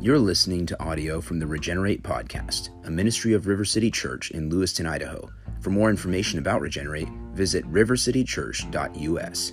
You're 0.00 0.20
listening 0.20 0.64
to 0.66 0.80
audio 0.80 1.20
from 1.20 1.40
the 1.40 1.46
Regenerate 1.48 2.04
Podcast, 2.04 2.68
a 2.86 2.90
ministry 2.90 3.32
of 3.32 3.48
River 3.48 3.64
City 3.64 3.90
Church 3.90 4.30
in 4.30 4.48
Lewiston, 4.48 4.86
Idaho. 4.86 5.28
For 5.60 5.70
more 5.70 5.90
information 5.90 6.38
about 6.38 6.60
Regenerate, 6.60 7.08
visit 7.32 7.64
rivercitychurch.us. 7.64 9.52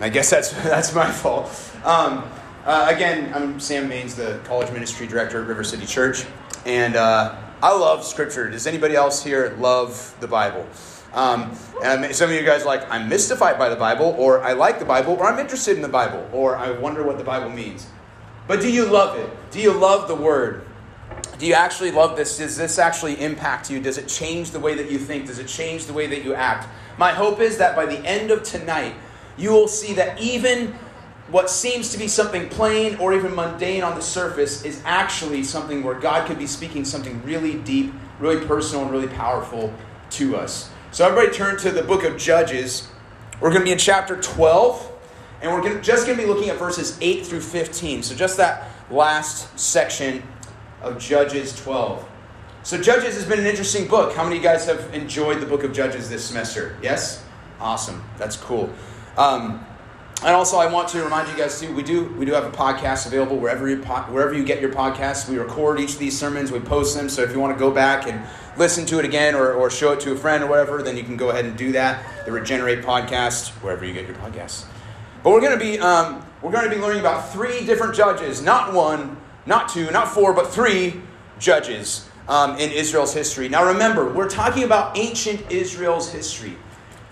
I 0.00 0.08
guess 0.08 0.30
that's 0.30 0.50
that's 0.64 0.92
my 0.92 1.08
fault. 1.12 1.48
Um, 1.84 2.24
uh, 2.64 2.92
again, 2.92 3.32
I'm 3.32 3.60
Sam 3.60 3.88
Maines, 3.88 4.16
the 4.16 4.40
college 4.48 4.72
ministry 4.72 5.06
director 5.06 5.40
at 5.40 5.46
River 5.46 5.62
City 5.62 5.86
Church, 5.86 6.24
and 6.66 6.96
uh, 6.96 7.36
I 7.62 7.72
love 7.72 8.02
Scripture. 8.02 8.50
Does 8.50 8.66
anybody 8.66 8.96
else 8.96 9.22
here 9.22 9.56
love 9.60 10.16
the 10.18 10.26
Bible? 10.26 10.66
Um, 11.12 11.56
and 11.82 12.14
some 12.14 12.30
of 12.30 12.36
you 12.36 12.44
guys 12.44 12.64
like, 12.64 12.88
I'm 12.90 13.08
mystified 13.08 13.58
by 13.58 13.68
the 13.68 13.76
Bible, 13.76 14.14
or 14.18 14.42
I 14.42 14.52
like 14.52 14.78
the 14.78 14.84
Bible, 14.84 15.14
or 15.14 15.26
I'm 15.26 15.38
interested 15.38 15.76
in 15.76 15.82
the 15.82 15.88
Bible, 15.88 16.28
or 16.32 16.56
I 16.56 16.70
wonder 16.70 17.02
what 17.02 17.18
the 17.18 17.24
Bible 17.24 17.50
means. 17.50 17.86
But 18.46 18.60
do 18.60 18.70
you 18.70 18.86
love 18.86 19.18
it? 19.18 19.30
Do 19.50 19.60
you 19.60 19.72
love 19.72 20.08
the 20.08 20.14
Word? 20.14 20.64
Do 21.38 21.46
you 21.46 21.54
actually 21.54 21.92
love 21.92 22.16
this? 22.16 22.38
Does 22.38 22.56
this 22.56 22.78
actually 22.78 23.20
impact 23.20 23.70
you? 23.70 23.80
Does 23.80 23.98
it 23.98 24.08
change 24.08 24.50
the 24.50 24.60
way 24.60 24.74
that 24.74 24.90
you 24.90 24.98
think? 24.98 25.26
Does 25.26 25.38
it 25.38 25.48
change 25.48 25.86
the 25.86 25.92
way 25.92 26.06
that 26.06 26.24
you 26.24 26.34
act? 26.34 26.68
My 26.98 27.12
hope 27.12 27.40
is 27.40 27.58
that 27.58 27.76
by 27.76 27.86
the 27.86 27.98
end 28.06 28.30
of 28.30 28.42
tonight, 28.42 28.94
you 29.36 29.50
will 29.50 29.68
see 29.68 29.94
that 29.94 30.20
even 30.20 30.74
what 31.28 31.50
seems 31.50 31.90
to 31.90 31.98
be 31.98 32.08
something 32.08 32.48
plain 32.48 32.96
or 32.96 33.12
even 33.12 33.34
mundane 33.34 33.82
on 33.82 33.94
the 33.94 34.02
surface 34.02 34.64
is 34.64 34.82
actually 34.84 35.44
something 35.44 35.82
where 35.82 35.94
God 35.94 36.26
could 36.26 36.38
be 36.38 36.46
speaking 36.46 36.84
something 36.84 37.22
really 37.22 37.54
deep, 37.54 37.92
really 38.18 38.44
personal, 38.46 38.82
and 38.82 38.90
really 38.90 39.08
powerful 39.08 39.72
to 40.10 40.36
us. 40.36 40.70
So, 40.90 41.06
everybody 41.06 41.36
turn 41.36 41.58
to 41.58 41.70
the 41.70 41.82
book 41.82 42.02
of 42.02 42.16
Judges. 42.16 42.88
We're 43.40 43.50
going 43.50 43.60
to 43.60 43.64
be 43.66 43.72
in 43.72 43.78
chapter 43.78 44.18
12, 44.18 44.90
and 45.42 45.52
we're 45.52 45.80
just 45.82 46.06
going 46.06 46.18
to 46.18 46.24
be 46.24 46.28
looking 46.28 46.48
at 46.48 46.56
verses 46.56 46.96
8 47.02 47.26
through 47.26 47.42
15. 47.42 48.02
So, 48.02 48.14
just 48.14 48.38
that 48.38 48.70
last 48.90 49.58
section 49.60 50.22
of 50.80 50.98
Judges 50.98 51.54
12. 51.56 52.08
So, 52.62 52.80
Judges 52.80 53.16
has 53.16 53.26
been 53.26 53.38
an 53.38 53.44
interesting 53.44 53.86
book. 53.86 54.14
How 54.14 54.24
many 54.24 54.36
of 54.36 54.42
you 54.42 54.48
guys 54.48 54.64
have 54.64 54.94
enjoyed 54.94 55.40
the 55.40 55.46
book 55.46 55.62
of 55.62 55.74
Judges 55.74 56.08
this 56.08 56.24
semester? 56.24 56.78
Yes? 56.82 57.22
Awesome. 57.60 58.02
That's 58.16 58.38
cool. 58.38 58.72
Um, 59.18 59.66
and 60.22 60.34
also, 60.34 60.56
I 60.56 60.72
want 60.72 60.88
to 60.88 61.02
remind 61.04 61.28
you 61.28 61.36
guys 61.36 61.60
too. 61.60 61.72
We 61.74 61.82
do 61.84 62.06
we 62.14 62.24
do 62.24 62.32
have 62.32 62.44
a 62.44 62.50
podcast 62.50 63.06
available 63.06 63.36
wherever 63.36 63.68
you 63.68 63.76
wherever 63.76 64.34
you 64.34 64.42
get 64.42 64.60
your 64.60 64.72
podcasts. 64.72 65.28
We 65.28 65.38
record 65.38 65.78
each 65.78 65.92
of 65.92 65.98
these 66.00 66.18
sermons. 66.18 66.50
We 66.50 66.58
post 66.58 66.96
them. 66.96 67.08
So 67.08 67.22
if 67.22 67.30
you 67.30 67.38
want 67.38 67.56
to 67.56 67.58
go 67.58 67.70
back 67.70 68.08
and 68.08 68.26
listen 68.58 68.84
to 68.86 68.98
it 68.98 69.04
again 69.04 69.34
or, 69.34 69.52
or 69.52 69.70
show 69.70 69.92
it 69.92 70.00
to 70.00 70.12
a 70.12 70.16
friend 70.16 70.42
or 70.42 70.48
whatever, 70.48 70.82
then 70.82 70.96
you 70.96 71.04
can 71.04 71.16
go 71.16 71.30
ahead 71.30 71.44
and 71.44 71.56
do 71.56 71.72
that. 71.72 72.04
The 72.24 72.32
Regenerate 72.32 72.82
podcast, 72.82 73.48
wherever 73.62 73.84
you 73.84 73.94
get 73.94 74.06
your 74.06 74.16
podcasts. 74.16 74.66
But 75.22 75.30
we're 75.30 75.40
going 75.40 75.58
to 75.58 75.64
be 75.64 75.78
um, 75.78 76.24
we're 76.42 76.52
going 76.52 76.68
to 76.68 76.74
be 76.74 76.80
learning 76.80 77.00
about 77.00 77.32
three 77.32 77.64
different 77.64 77.94
judges, 77.94 78.42
not 78.42 78.72
one, 78.72 79.16
not 79.46 79.68
two, 79.68 79.90
not 79.90 80.08
four, 80.08 80.32
but 80.32 80.50
three 80.50 81.00
judges 81.38 82.08
um, 82.28 82.56
in 82.58 82.70
Israel's 82.70 83.14
history. 83.14 83.48
Now 83.48 83.66
remember, 83.66 84.12
we're 84.12 84.28
talking 84.28 84.64
about 84.64 84.96
ancient 84.98 85.50
Israel's 85.50 86.12
history. 86.12 86.56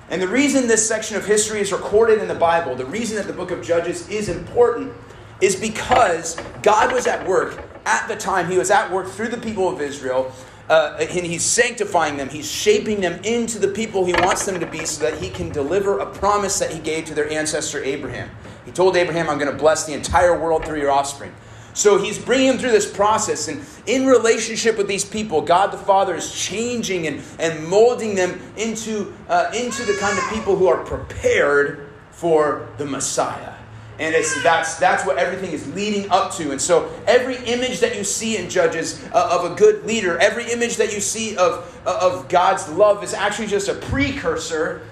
And 0.08 0.22
the 0.22 0.28
reason 0.28 0.69
this 0.69 0.86
section 0.86 1.16
of 1.16 1.27
history 1.27 1.60
is 1.60 1.72
recorded 1.72 2.20
in 2.20 2.28
the 2.28 2.34
Bible, 2.34 2.77
the 2.77 2.86
reason 2.86 3.16
that 3.16 3.27
the 3.27 3.33
book 3.33 3.50
of 3.50 3.60
Judges 3.62 4.08
is 4.08 4.28
important, 4.28 4.92
is 5.41 5.56
because 5.56 6.41
God 6.62 6.92
was 6.92 7.08
at 7.08 7.27
work 7.27 7.60
at 7.86 8.06
the 8.06 8.14
time. 8.16 8.48
He 8.48 8.56
was 8.56 8.70
at 8.70 8.91
work 8.91 9.08
through 9.08 9.28
the 9.28 9.38
people 9.38 9.69
of 9.69 9.81
Israel, 9.81 10.33
uh, 10.69 10.97
and 10.98 11.27
He's 11.27 11.45
sanctifying 11.45 12.17
them. 12.17 12.28
He's 12.28 12.50
shaping 12.50 13.00
them 13.00 13.20
into 13.25 13.59
the 13.59 13.69
people 13.69 14.05
He 14.05 14.12
wants 14.12 14.47
them 14.47 14.61
to 14.61 14.67
be 14.67 14.84
so 14.84 15.09
that 15.09 15.19
He 15.20 15.31
can 15.31 15.50
deliver 15.50 15.98
a 15.98 16.06
promise 16.06 16.59
that 16.59 16.72
He 16.72 16.78
gave 16.78 17.05
to 17.06 17.14
their 17.14 17.31
ancestor 17.31 17.83
Abraham. 17.83 18.31
He 18.64 18.72
told 18.72 18.97
Abraham, 18.97 19.31
I'm 19.31 19.39
going 19.39 19.50
to 19.50 19.56
bless 19.56 19.87
the 19.87 19.94
entire 19.94 20.39
world 20.39 20.64
through 20.64 20.81
your 20.81 20.91
offspring. 20.91 21.33
So 21.77 21.98
he's 21.98 22.19
bringing 22.19 22.48
them 22.48 22.59
through 22.59 22.70
this 22.70 22.91
process. 22.91 23.49
And 23.49 23.62
in 23.87 24.06
relationship 24.06 24.78
with 24.78 24.88
these 24.88 25.05
people, 25.05 25.43
God 25.43 25.72
the 25.72 25.76
Father 25.76 26.15
is 26.15 26.34
changing 26.34 27.06
and, 27.06 27.22
and 27.38 27.69
molding 27.69 28.15
them 28.15 28.41
into, 28.56 29.15
uh, 29.28 29.53
into 29.55 29.84
the 29.84 29.94
kind 29.99 30.19
of 30.19 30.25
people 30.31 30.56
who 30.56 30.69
are 30.69 30.82
prepared 30.84 31.87
for 32.12 32.66
the 32.78 32.87
Messiah. 32.87 33.56
And 33.98 34.14
it's, 34.14 34.42
that's, 34.42 34.76
that's 34.76 35.06
what 35.06 35.16
everything 35.16 35.52
is 35.52 35.66
leading 35.74 36.10
up 36.10 36.32
to. 36.34 36.50
And 36.50 36.60
so 36.60 36.92
every 37.06 37.36
image 37.46 37.80
that 37.80 37.96
you 37.96 38.04
see 38.04 38.36
in 38.36 38.50
Judges 38.50 39.02
uh, 39.12 39.38
of 39.40 39.50
a 39.50 39.54
good 39.54 39.86
leader, 39.86 40.18
every 40.18 40.50
image 40.52 40.76
that 40.76 40.92
you 40.92 41.00
see 41.00 41.36
of, 41.36 41.80
uh, 41.86 41.98
of 42.02 42.28
God's 42.28 42.68
love 42.68 43.02
is 43.02 43.14
actually 43.14 43.46
just 43.46 43.68
a 43.68 43.74
precursor 43.74 44.82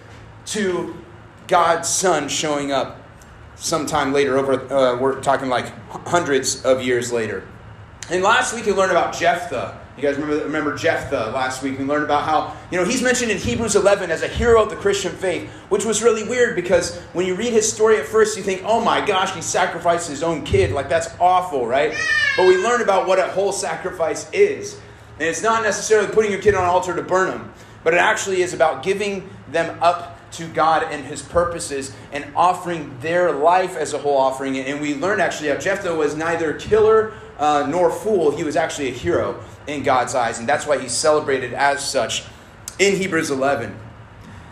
to 0.47 0.97
God's 1.48 1.88
Son 1.88 2.28
showing 2.28 2.72
up 2.72 2.98
sometime 3.56 4.12
later. 4.12 4.38
Over, 4.38 4.72
uh, 4.72 4.98
we're 4.98 5.21
talking 5.21 5.48
like 5.48 5.72
hundreds 6.06 6.65
of 6.65 6.82
years 6.82 7.12
later. 7.12 7.47
And 8.10 8.22
last 8.22 8.54
week 8.54 8.66
we 8.66 8.72
learned 8.72 8.91
about 8.91 9.15
Jephthah. 9.15 9.81
You 9.97 10.03
guys 10.03 10.16
remember, 10.16 10.44
remember 10.44 10.75
Jephthah 10.75 11.31
last 11.32 11.62
week? 11.62 11.78
We 11.78 11.84
learned 11.84 12.05
about 12.05 12.25
how, 12.25 12.56
you 12.72 12.78
know, 12.78 12.84
he's 12.84 13.00
mentioned 13.00 13.31
in 13.31 13.38
Hebrews 13.38 13.77
11 13.77 14.10
as 14.10 14.22
a 14.22 14.28
hero 14.28 14.60
of 14.60 14.69
the 14.69 14.75
Christian 14.75 15.12
faith, 15.12 15.49
which 15.69 15.84
was 15.84 16.03
really 16.03 16.25
weird 16.25 16.56
because 16.56 16.99
when 17.12 17.27
you 17.27 17.37
read 17.37 17.53
his 17.53 17.72
story 17.72 17.99
at 17.99 18.04
first, 18.04 18.37
you 18.37 18.43
think, 18.43 18.62
oh 18.65 18.84
my 18.84 19.04
gosh, 19.06 19.33
he 19.33 19.41
sacrificed 19.41 20.09
his 20.09 20.25
own 20.25 20.43
kid. 20.43 20.72
Like, 20.72 20.88
that's 20.88 21.09
awful, 21.21 21.65
right? 21.65 21.94
But 22.37 22.49
we 22.49 22.56
learn 22.56 22.83
about 22.83 23.06
what 23.06 23.21
a 23.21 23.28
whole 23.28 23.53
sacrifice 23.53 24.28
is. 24.33 24.81
And 25.21 25.28
it's 25.28 25.44
not 25.44 25.62
necessarily 25.62 26.12
putting 26.12 26.33
your 26.33 26.43
kid 26.43 26.56
on 26.56 26.65
an 26.65 26.71
altar 26.71 26.97
to 26.97 27.03
burn 27.03 27.31
him, 27.31 27.53
but 27.84 27.94
it 27.94 27.99
actually 27.99 28.43
is 28.43 28.53
about 28.53 28.83
giving 28.83 29.31
them 29.53 29.78
up 29.81 30.19
to 30.33 30.49
God 30.49 30.83
and 30.91 31.04
his 31.04 31.22
purposes 31.22 31.94
and 32.10 32.27
offering 32.34 32.99
their 33.00 33.31
life 33.31 33.77
as 33.77 33.93
a 33.93 33.99
whole 33.99 34.16
offering. 34.16 34.59
And 34.59 34.81
we 34.81 34.97
learned 34.97 35.21
actually 35.21 35.50
how 35.50 35.56
Jephthah 35.59 35.94
was 35.94 36.16
neither 36.16 36.54
killer 36.54 37.15
uh, 37.39 37.67
nor 37.69 37.91
fool. 37.91 38.31
He 38.37 38.45
was 38.45 38.56
actually 38.56 38.89
a 38.89 38.93
hero 38.93 39.43
in 39.67 39.83
God's 39.83 40.15
eyes. 40.15 40.39
And 40.39 40.49
that's 40.49 40.67
why 40.67 40.78
he's 40.78 40.93
celebrated 40.93 41.53
as 41.53 41.89
such 41.89 42.25
in 42.78 42.97
Hebrews 42.97 43.31
11. 43.31 43.77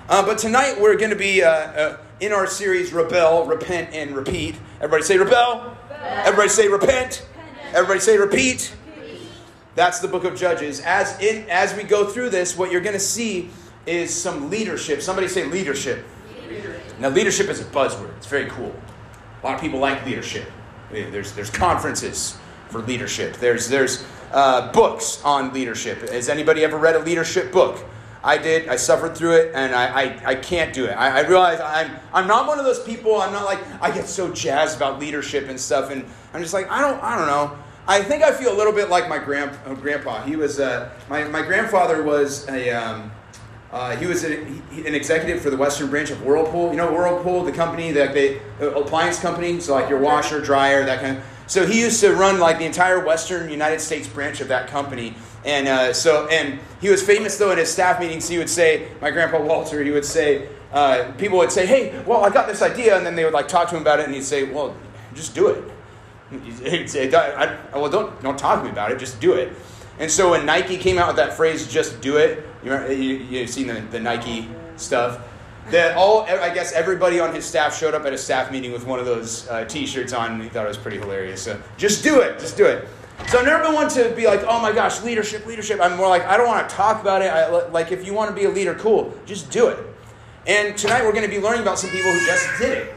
Uh, 0.08 0.26
but 0.26 0.38
tonight 0.38 0.80
we're 0.80 0.96
going 0.96 1.10
to 1.10 1.16
be 1.16 1.42
uh, 1.42 1.50
uh, 1.50 1.96
in 2.20 2.32
our 2.32 2.46
series 2.46 2.92
Rebel, 2.92 3.46
Repent, 3.46 3.94
and 3.94 4.14
Repeat. 4.14 4.56
Everybody 4.76 5.02
say 5.02 5.18
rebel. 5.18 5.76
Everybody 6.02 6.48
say 6.48 6.68
repent. 6.68 7.26
Everybody 7.72 8.00
say 8.00 8.18
repeat. 8.18 8.74
That's 9.74 10.00
the 10.00 10.08
book 10.08 10.24
of 10.24 10.36
Judges. 10.36 10.80
As 10.80 11.18
in 11.20 11.48
as 11.48 11.74
we 11.74 11.84
go 11.84 12.04
through 12.04 12.30
this, 12.30 12.56
what 12.56 12.70
you're 12.70 12.80
going 12.82 12.92
to 12.92 13.00
see 13.00 13.48
is 13.86 14.14
some 14.14 14.50
leadership. 14.50 15.00
Somebody 15.00 15.28
say 15.28 15.44
leadership. 15.44 16.04
leadership. 16.48 16.82
Now, 16.98 17.08
leadership 17.08 17.48
is 17.48 17.60
a 17.60 17.64
buzzword. 17.64 18.14
It's 18.18 18.26
very 18.26 18.50
cool. 18.50 18.74
A 19.42 19.46
lot 19.46 19.54
of 19.54 19.60
people 19.60 19.78
like 19.78 20.04
leadership. 20.04 20.50
There's, 20.90 21.32
there's 21.32 21.50
conferences 21.50 22.36
for 22.72 22.80
leadership. 22.80 23.36
There's, 23.36 23.68
there's 23.68 24.04
uh, 24.32 24.72
books 24.72 25.22
on 25.24 25.52
leadership. 25.52 26.08
Has 26.08 26.28
anybody 26.28 26.64
ever 26.64 26.78
read 26.78 26.96
a 26.96 27.00
leadership 27.00 27.52
book? 27.52 27.84
I 28.24 28.38
did. 28.38 28.68
I 28.68 28.76
suffered 28.76 29.16
through 29.16 29.32
it, 29.32 29.52
and 29.54 29.74
I, 29.74 30.02
I, 30.02 30.22
I 30.26 30.34
can't 30.36 30.72
do 30.72 30.86
it. 30.86 30.92
I, 30.92 31.18
I 31.18 31.28
realize 31.28 31.60
I'm, 31.60 31.90
I'm 32.14 32.26
not 32.26 32.46
one 32.46 32.58
of 32.58 32.64
those 32.64 32.82
people. 32.82 33.20
I'm 33.20 33.32
not 33.32 33.44
like, 33.44 33.58
I 33.80 33.90
get 33.90 34.06
so 34.06 34.32
jazzed 34.32 34.76
about 34.76 35.00
leadership 35.00 35.48
and 35.48 35.60
stuff, 35.60 35.90
and 35.90 36.04
I'm 36.32 36.40
just 36.40 36.54
like, 36.54 36.70
I 36.70 36.80
don't, 36.80 37.02
I 37.02 37.18
don't 37.18 37.26
know. 37.26 37.58
I 37.86 38.00
think 38.00 38.22
I 38.22 38.32
feel 38.32 38.54
a 38.54 38.56
little 38.56 38.72
bit 38.72 38.88
like 38.88 39.08
my 39.08 39.18
grand, 39.18 39.58
uh, 39.66 39.74
grandpa. 39.74 40.22
He 40.22 40.36
was, 40.36 40.60
uh, 40.60 40.90
my, 41.10 41.24
my 41.24 41.42
grandfather 41.42 42.04
was 42.04 42.48
a, 42.48 42.70
um, 42.70 43.10
uh, 43.72 43.96
he 43.96 44.06
was 44.06 44.22
a, 44.22 44.44
he, 44.70 44.86
an 44.86 44.94
executive 44.94 45.42
for 45.42 45.50
the 45.50 45.56
Western 45.56 45.90
branch 45.90 46.10
of 46.10 46.22
Whirlpool. 46.22 46.70
You 46.70 46.76
know 46.76 46.92
Whirlpool, 46.92 47.42
the 47.42 47.52
company, 47.52 47.90
that 47.92 48.14
they 48.14 48.40
the 48.60 48.72
appliance 48.76 49.18
company, 49.18 49.58
so 49.60 49.74
like 49.74 49.88
your 49.88 49.98
washer, 49.98 50.40
dryer, 50.40 50.84
that 50.84 51.00
kind 51.00 51.18
of. 51.18 51.24
So 51.46 51.66
he 51.66 51.80
used 51.80 52.00
to 52.00 52.14
run 52.14 52.40
like 52.40 52.58
the 52.58 52.64
entire 52.64 53.04
Western 53.04 53.50
United 53.50 53.80
States 53.80 54.06
branch 54.06 54.40
of 54.40 54.48
that 54.48 54.68
company, 54.68 55.14
and 55.44 55.68
uh, 55.68 55.92
so 55.92 56.28
and 56.28 56.60
he 56.80 56.88
was 56.88 57.02
famous 57.02 57.36
though 57.36 57.50
in 57.50 57.58
his 57.58 57.70
staff 57.70 58.00
meetings. 58.00 58.28
He 58.28 58.38
would 58.38 58.50
say, 58.50 58.88
my 59.00 59.10
grandpa 59.10 59.42
Walter, 59.42 59.82
he 59.82 59.90
would 59.90 60.04
say, 60.04 60.48
uh, 60.72 61.12
people 61.18 61.38
would 61.38 61.52
say, 61.52 61.66
"Hey, 61.66 62.02
well, 62.06 62.24
I 62.24 62.30
got 62.30 62.46
this 62.46 62.62
idea," 62.62 62.96
and 62.96 63.04
then 63.04 63.16
they 63.16 63.24
would 63.24 63.34
like 63.34 63.48
talk 63.48 63.68
to 63.70 63.76
him 63.76 63.82
about 63.82 64.00
it, 64.00 64.06
and 64.06 64.14
he'd 64.14 64.24
say, 64.24 64.44
"Well, 64.44 64.74
just 65.14 65.34
do 65.34 65.48
it." 65.48 65.64
He'd 66.64 66.88
say, 66.88 67.10
"Well, 67.10 67.90
don't 67.90 68.22
don't 68.22 68.38
talk 68.38 68.60
to 68.60 68.64
me 68.64 68.70
about 68.70 68.90
it, 68.90 68.98
just 68.98 69.20
do 69.20 69.34
it." 69.34 69.52
And 69.98 70.10
so 70.10 70.30
when 70.30 70.46
Nike 70.46 70.78
came 70.78 70.98
out 70.98 71.08
with 71.08 71.16
that 71.16 71.34
phrase, 71.34 71.70
just 71.70 72.00
do 72.00 72.16
it, 72.16 72.46
you, 72.64 72.74
you, 72.88 73.14
you've 73.16 73.50
seen 73.50 73.66
the, 73.66 73.80
the 73.90 74.00
Nike 74.00 74.48
stuff. 74.76 75.20
That 75.70 75.96
all, 75.96 76.22
I 76.22 76.52
guess 76.52 76.72
everybody 76.72 77.20
on 77.20 77.34
his 77.34 77.44
staff 77.44 77.76
showed 77.76 77.94
up 77.94 78.04
at 78.04 78.12
a 78.12 78.18
staff 78.18 78.50
meeting 78.50 78.72
with 78.72 78.84
one 78.84 78.98
of 78.98 79.06
those 79.06 79.48
uh, 79.48 79.64
T-shirts 79.64 80.12
on. 80.12 80.32
And 80.32 80.42
he 80.42 80.48
thought 80.48 80.64
it 80.64 80.68
was 80.68 80.76
pretty 80.76 80.98
hilarious. 80.98 81.40
So 81.40 81.60
just 81.76 82.02
do 82.02 82.20
it, 82.20 82.38
just 82.38 82.56
do 82.56 82.66
it. 82.66 82.88
So 83.28 83.38
I've 83.38 83.46
never 83.46 83.62
been 83.62 83.74
one 83.74 83.88
to 83.90 84.12
be 84.16 84.26
like, 84.26 84.42
oh 84.42 84.60
my 84.60 84.72
gosh, 84.72 85.02
leadership, 85.02 85.46
leadership. 85.46 85.80
I'm 85.80 85.96
more 85.96 86.08
like, 86.08 86.24
I 86.24 86.36
don't 86.36 86.48
want 86.48 86.68
to 86.68 86.74
talk 86.74 87.00
about 87.00 87.22
it. 87.22 87.26
I, 87.26 87.48
like, 87.68 87.92
if 87.92 88.04
you 88.04 88.12
want 88.12 88.30
to 88.30 88.34
be 88.34 88.44
a 88.44 88.50
leader, 88.50 88.74
cool, 88.74 89.16
just 89.24 89.50
do 89.50 89.68
it. 89.68 89.78
And 90.46 90.76
tonight 90.76 91.04
we're 91.04 91.12
going 91.12 91.24
to 91.24 91.30
be 91.30 91.38
learning 91.38 91.62
about 91.62 91.78
some 91.78 91.90
people 91.90 92.12
who 92.12 92.26
just 92.26 92.48
did 92.58 92.78
it. 92.78 92.94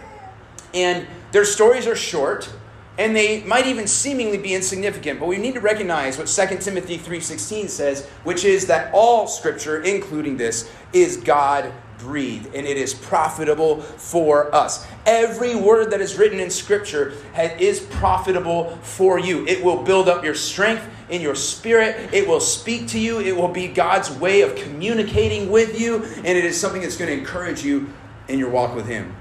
And 0.73 1.07
their 1.31 1.45
stories 1.45 1.85
are 1.85 1.95
short 1.95 2.51
and 2.97 3.15
they 3.15 3.43
might 3.43 3.67
even 3.67 3.87
seemingly 3.87 4.37
be 4.37 4.53
insignificant 4.53 5.19
but 5.19 5.27
we 5.27 5.37
need 5.37 5.53
to 5.53 5.59
recognize 5.59 6.17
what 6.17 6.27
2 6.27 6.57
timothy 6.59 6.97
3.16 6.97 7.69
says 7.69 8.05
which 8.23 8.45
is 8.45 8.67
that 8.67 8.89
all 8.93 9.27
scripture 9.27 9.81
including 9.81 10.37
this 10.37 10.71
is 10.93 11.17
god 11.17 11.73
breathed 11.97 12.53
and 12.53 12.65
it 12.67 12.77
is 12.77 12.93
profitable 12.93 13.81
for 13.81 14.53
us. 14.53 14.85
Every 15.05 15.55
word 15.55 15.91
that 15.91 16.01
is 16.01 16.17
written 16.17 16.39
in 16.39 16.49
Scripture 16.49 17.13
is 17.37 17.79
profitable 17.79 18.77
for 18.81 19.19
you. 19.19 19.45
It 19.47 19.63
will 19.63 19.83
build 19.83 20.09
up 20.09 20.23
your 20.23 20.35
strength 20.35 20.85
in 21.09 21.21
your 21.21 21.35
spirit. 21.35 22.13
It 22.13 22.27
will 22.27 22.39
speak 22.39 22.87
to 22.89 22.99
you. 22.99 23.19
It 23.19 23.35
will 23.35 23.47
be 23.47 23.67
God's 23.67 24.11
way 24.11 24.41
of 24.41 24.55
communicating 24.55 25.51
with 25.51 25.79
you, 25.79 26.03
and 26.03 26.25
it 26.25 26.45
is 26.45 26.59
something 26.59 26.81
that's 26.81 26.97
going 26.97 27.11
to 27.11 27.17
encourage 27.17 27.63
you 27.63 27.91
in 28.27 28.39
your 28.39 28.49
walk 28.49 28.75
with 28.75 28.87
Him. 28.87 29.15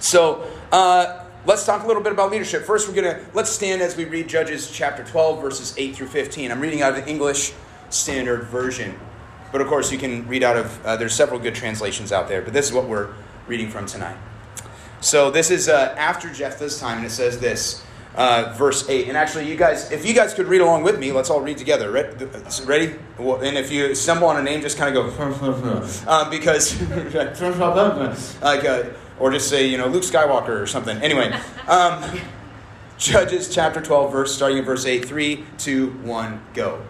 So, 0.00 0.50
uh, 0.72 1.24
let's 1.46 1.64
talk 1.64 1.84
a 1.84 1.86
little 1.86 2.02
bit 2.02 2.12
about 2.12 2.30
leadership. 2.30 2.64
First, 2.64 2.88
we're 2.88 3.00
going 3.00 3.14
to 3.14 3.24
let's 3.32 3.50
stand 3.50 3.80
as 3.80 3.96
we 3.96 4.04
read 4.04 4.28
Judges 4.28 4.70
chapter 4.70 5.04
12, 5.04 5.40
verses 5.40 5.74
8 5.76 5.96
through 5.96 6.08
15. 6.08 6.52
I'm 6.52 6.60
reading 6.60 6.82
out 6.82 6.96
of 6.96 7.04
the 7.04 7.10
English 7.10 7.52
Standard 7.88 8.44
Version. 8.44 8.98
But 9.52 9.60
of 9.60 9.68
course, 9.68 9.92
you 9.92 9.98
can 9.98 10.26
read 10.28 10.42
out 10.42 10.56
of, 10.56 10.84
uh, 10.84 10.96
there's 10.96 11.14
several 11.14 11.38
good 11.40 11.54
translations 11.54 12.12
out 12.12 12.28
there, 12.28 12.42
but 12.42 12.52
this 12.52 12.66
is 12.66 12.72
what 12.72 12.88
we're 12.88 13.10
reading 13.46 13.70
from 13.70 13.86
tonight. 13.86 14.16
So 15.00 15.30
this 15.30 15.50
is 15.50 15.68
uh, 15.68 15.94
after 15.96 16.32
Jephthah's 16.32 16.80
time, 16.80 16.98
and 16.98 17.06
it 17.06 17.10
says 17.10 17.38
this, 17.38 17.84
uh, 18.16 18.54
verse 18.56 18.88
8. 18.88 19.08
And 19.08 19.16
actually, 19.16 19.48
you 19.48 19.56
guys, 19.56 19.92
if 19.92 20.06
you 20.06 20.14
guys 20.14 20.34
could 20.34 20.46
read 20.46 20.62
along 20.62 20.82
with 20.82 20.98
me, 20.98 21.12
let's 21.12 21.30
all 21.30 21.40
read 21.40 21.58
together. 21.58 21.90
Ready? 21.90 22.96
And 23.18 23.56
if 23.56 23.70
you 23.70 23.94
stumble 23.94 24.28
on 24.28 24.38
a 24.38 24.42
name, 24.42 24.62
just 24.62 24.78
kind 24.78 24.96
of 24.96 25.16
go, 25.16 25.30
um, 26.10 26.30
because, 26.30 26.80
like, 28.42 28.64
uh, 28.64 28.84
or 29.18 29.30
just 29.30 29.48
say, 29.48 29.66
you 29.66 29.78
know, 29.78 29.86
Luke 29.86 30.02
Skywalker 30.02 30.60
or 30.60 30.66
something. 30.66 30.96
Anyway, 30.98 31.32
um, 31.68 32.02
Judges 32.98 33.54
chapter 33.54 33.82
12, 33.82 34.10
verse 34.10 34.34
starting 34.34 34.58
in 34.58 34.64
verse 34.64 34.86
8, 34.86 35.04
3, 35.04 35.44
2, 35.58 35.90
1, 35.90 36.40
go. 36.54 36.82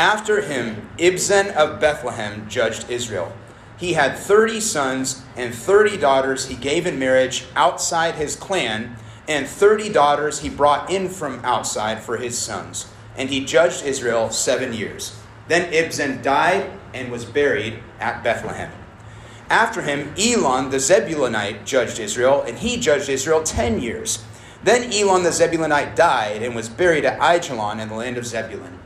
After 0.00 0.40
him, 0.40 0.88
Ibzan 0.96 1.54
of 1.54 1.78
Bethlehem 1.78 2.48
judged 2.48 2.88
Israel. 2.88 3.34
He 3.76 3.92
had 3.92 4.16
30 4.16 4.58
sons 4.58 5.22
and 5.36 5.54
30 5.54 5.98
daughters 5.98 6.46
he 6.46 6.54
gave 6.54 6.86
in 6.86 6.98
marriage 6.98 7.44
outside 7.54 8.14
his 8.14 8.34
clan, 8.34 8.96
and 9.28 9.46
30 9.46 9.92
daughters 9.92 10.40
he 10.40 10.48
brought 10.48 10.90
in 10.90 11.10
from 11.10 11.44
outside 11.44 12.00
for 12.00 12.16
his 12.16 12.38
sons. 12.38 12.90
And 13.14 13.28
he 13.28 13.44
judged 13.44 13.84
Israel 13.84 14.30
seven 14.30 14.72
years. 14.72 15.20
Then 15.48 15.70
Ibzan 15.70 16.22
died 16.22 16.70
and 16.94 17.12
was 17.12 17.26
buried 17.26 17.80
at 17.98 18.24
Bethlehem. 18.24 18.72
After 19.50 19.82
him, 19.82 20.14
Elon 20.18 20.70
the 20.70 20.78
Zebulunite 20.78 21.66
judged 21.66 21.98
Israel, 21.98 22.40
and 22.40 22.56
he 22.56 22.78
judged 22.78 23.10
Israel 23.10 23.42
ten 23.42 23.82
years. 23.82 24.24
Then 24.64 24.90
Elon 24.94 25.24
the 25.24 25.28
Zebulunite 25.28 25.94
died 25.94 26.42
and 26.42 26.54
was 26.54 26.70
buried 26.70 27.04
at 27.04 27.20
Aijalon 27.20 27.80
in 27.80 27.90
the 27.90 27.96
land 27.96 28.16
of 28.16 28.24
Zebulun. 28.24 28.79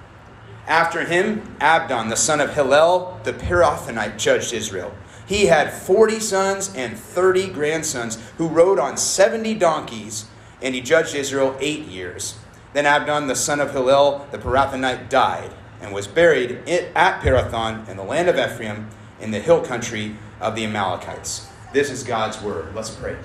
After 0.67 1.05
him, 1.05 1.57
Abdon 1.61 2.09
the 2.09 2.17
son 2.17 2.41
of 2.41 2.55
Hillel 2.55 3.21
the 3.25 3.33
Pirathonite 3.33 4.17
judged 4.17 4.53
Israel. 4.53 4.95
He 5.27 5.47
had 5.47 5.73
forty 5.73 6.21
sons 6.21 6.75
and 6.75 6.99
thirty 6.99 7.49
grandsons 7.49 8.19
who 8.39 8.49
rode 8.49 8.79
on 8.79 8.97
seventy 8.97 9.55
donkeys, 9.55 10.27
and 10.63 10.75
he 10.75 10.81
judged 10.81 11.15
Israel 11.15 11.57
eight 11.61 11.87
years. 11.87 12.39
Then 12.73 12.87
Abdon 12.87 13.27
the 13.27 13.37
son 13.37 13.61
of 13.61 13.73
Hillel 13.73 14.27
the 14.31 14.39
Pirathonite 14.39 15.09
died 15.09 15.53
and 15.81 15.93
was 15.93 16.07
buried 16.07 16.67
at 16.69 17.21
Pirathon 17.21 17.87
in 17.89 17.97
the 17.97 18.03
land 18.03 18.29
of 18.29 18.39
Ephraim 18.39 18.89
in 19.21 19.31
the 19.31 19.41
hill 19.41 19.61
country 19.61 20.17
of 20.41 20.55
the 20.55 20.65
Amalekites. 20.65 21.49
This 21.73 21.91
is 21.91 22.05
God's 22.05 22.41
word. 22.41 22.75
Let's 22.75 22.91
pray. 22.91 23.17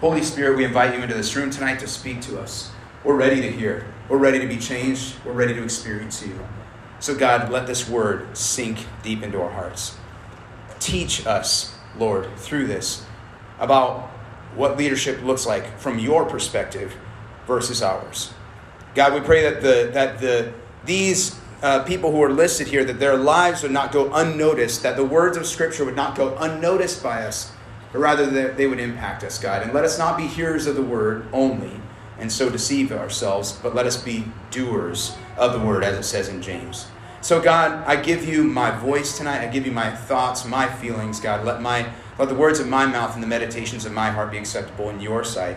Holy 0.00 0.22
Spirit, 0.22 0.56
we 0.56 0.64
invite 0.64 0.94
you 0.94 1.02
into 1.02 1.14
this 1.14 1.34
room 1.34 1.50
tonight 1.50 1.80
to 1.80 1.88
speak 1.88 2.20
to 2.22 2.40
us. 2.40 2.70
We're 3.04 3.16
ready 3.16 3.40
to 3.40 3.50
hear. 3.50 3.86
We're 4.12 4.18
ready 4.18 4.40
to 4.40 4.46
be 4.46 4.58
changed. 4.58 5.14
We're 5.24 5.32
ready 5.32 5.54
to 5.54 5.64
experience 5.64 6.22
you. 6.22 6.38
So, 7.00 7.16
God, 7.16 7.50
let 7.50 7.66
this 7.66 7.88
word 7.88 8.36
sink 8.36 8.84
deep 9.02 9.22
into 9.22 9.40
our 9.40 9.48
hearts. 9.48 9.96
Teach 10.80 11.26
us, 11.26 11.74
Lord, 11.96 12.28
through 12.36 12.66
this 12.66 13.06
about 13.58 14.10
what 14.54 14.76
leadership 14.76 15.22
looks 15.22 15.46
like 15.46 15.78
from 15.78 15.98
your 15.98 16.26
perspective 16.26 16.94
versus 17.46 17.82
ours. 17.82 18.34
God, 18.94 19.14
we 19.14 19.20
pray 19.20 19.44
that 19.44 19.62
the 19.62 19.90
that 19.94 20.20
the 20.20 20.52
these 20.84 21.40
uh, 21.62 21.82
people 21.84 22.12
who 22.12 22.22
are 22.22 22.30
listed 22.30 22.66
here, 22.66 22.84
that 22.84 23.00
their 23.00 23.16
lives 23.16 23.62
would 23.62 23.72
not 23.72 23.92
go 23.92 24.12
unnoticed, 24.12 24.82
that 24.82 24.96
the 24.96 25.06
words 25.06 25.38
of 25.38 25.46
Scripture 25.46 25.86
would 25.86 25.96
not 25.96 26.16
go 26.16 26.36
unnoticed 26.36 27.02
by 27.02 27.24
us, 27.24 27.50
but 27.94 28.00
rather 28.00 28.26
that 28.26 28.58
they 28.58 28.66
would 28.66 28.78
impact 28.78 29.24
us, 29.24 29.38
God. 29.38 29.62
And 29.62 29.72
let 29.72 29.86
us 29.86 29.98
not 29.98 30.18
be 30.18 30.26
hearers 30.26 30.66
of 30.66 30.76
the 30.76 30.82
word 30.82 31.26
only, 31.32 31.80
and 32.22 32.32
so 32.32 32.48
deceive 32.48 32.92
ourselves, 32.92 33.52
but 33.62 33.74
let 33.74 33.84
us 33.84 34.02
be 34.02 34.24
doers 34.52 35.16
of 35.36 35.52
the 35.52 35.58
word, 35.58 35.82
as 35.82 35.98
it 35.98 36.04
says 36.04 36.28
in 36.28 36.40
James. 36.40 36.86
So, 37.20 37.42
God, 37.42 37.84
I 37.86 37.96
give 37.96 38.26
you 38.26 38.44
my 38.44 38.70
voice 38.70 39.18
tonight. 39.18 39.42
I 39.42 39.48
give 39.48 39.66
you 39.66 39.72
my 39.72 39.94
thoughts, 39.94 40.46
my 40.46 40.68
feelings, 40.68 41.20
God. 41.20 41.44
Let 41.44 41.60
my 41.60 41.92
let 42.18 42.28
the 42.28 42.34
words 42.34 42.60
of 42.60 42.68
my 42.68 42.86
mouth 42.86 43.14
and 43.14 43.22
the 43.22 43.26
meditations 43.26 43.84
of 43.84 43.92
my 43.92 44.10
heart 44.10 44.30
be 44.30 44.38
acceptable 44.38 44.88
in 44.88 45.00
your 45.00 45.24
sight, 45.24 45.56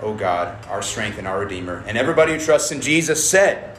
O 0.00 0.14
God, 0.14 0.66
our 0.66 0.82
strength 0.82 1.18
and 1.18 1.28
our 1.28 1.38
Redeemer. 1.38 1.84
And 1.86 1.96
everybody 1.96 2.32
who 2.32 2.40
trusts 2.40 2.72
in 2.72 2.80
Jesus 2.80 3.28
said, 3.28 3.78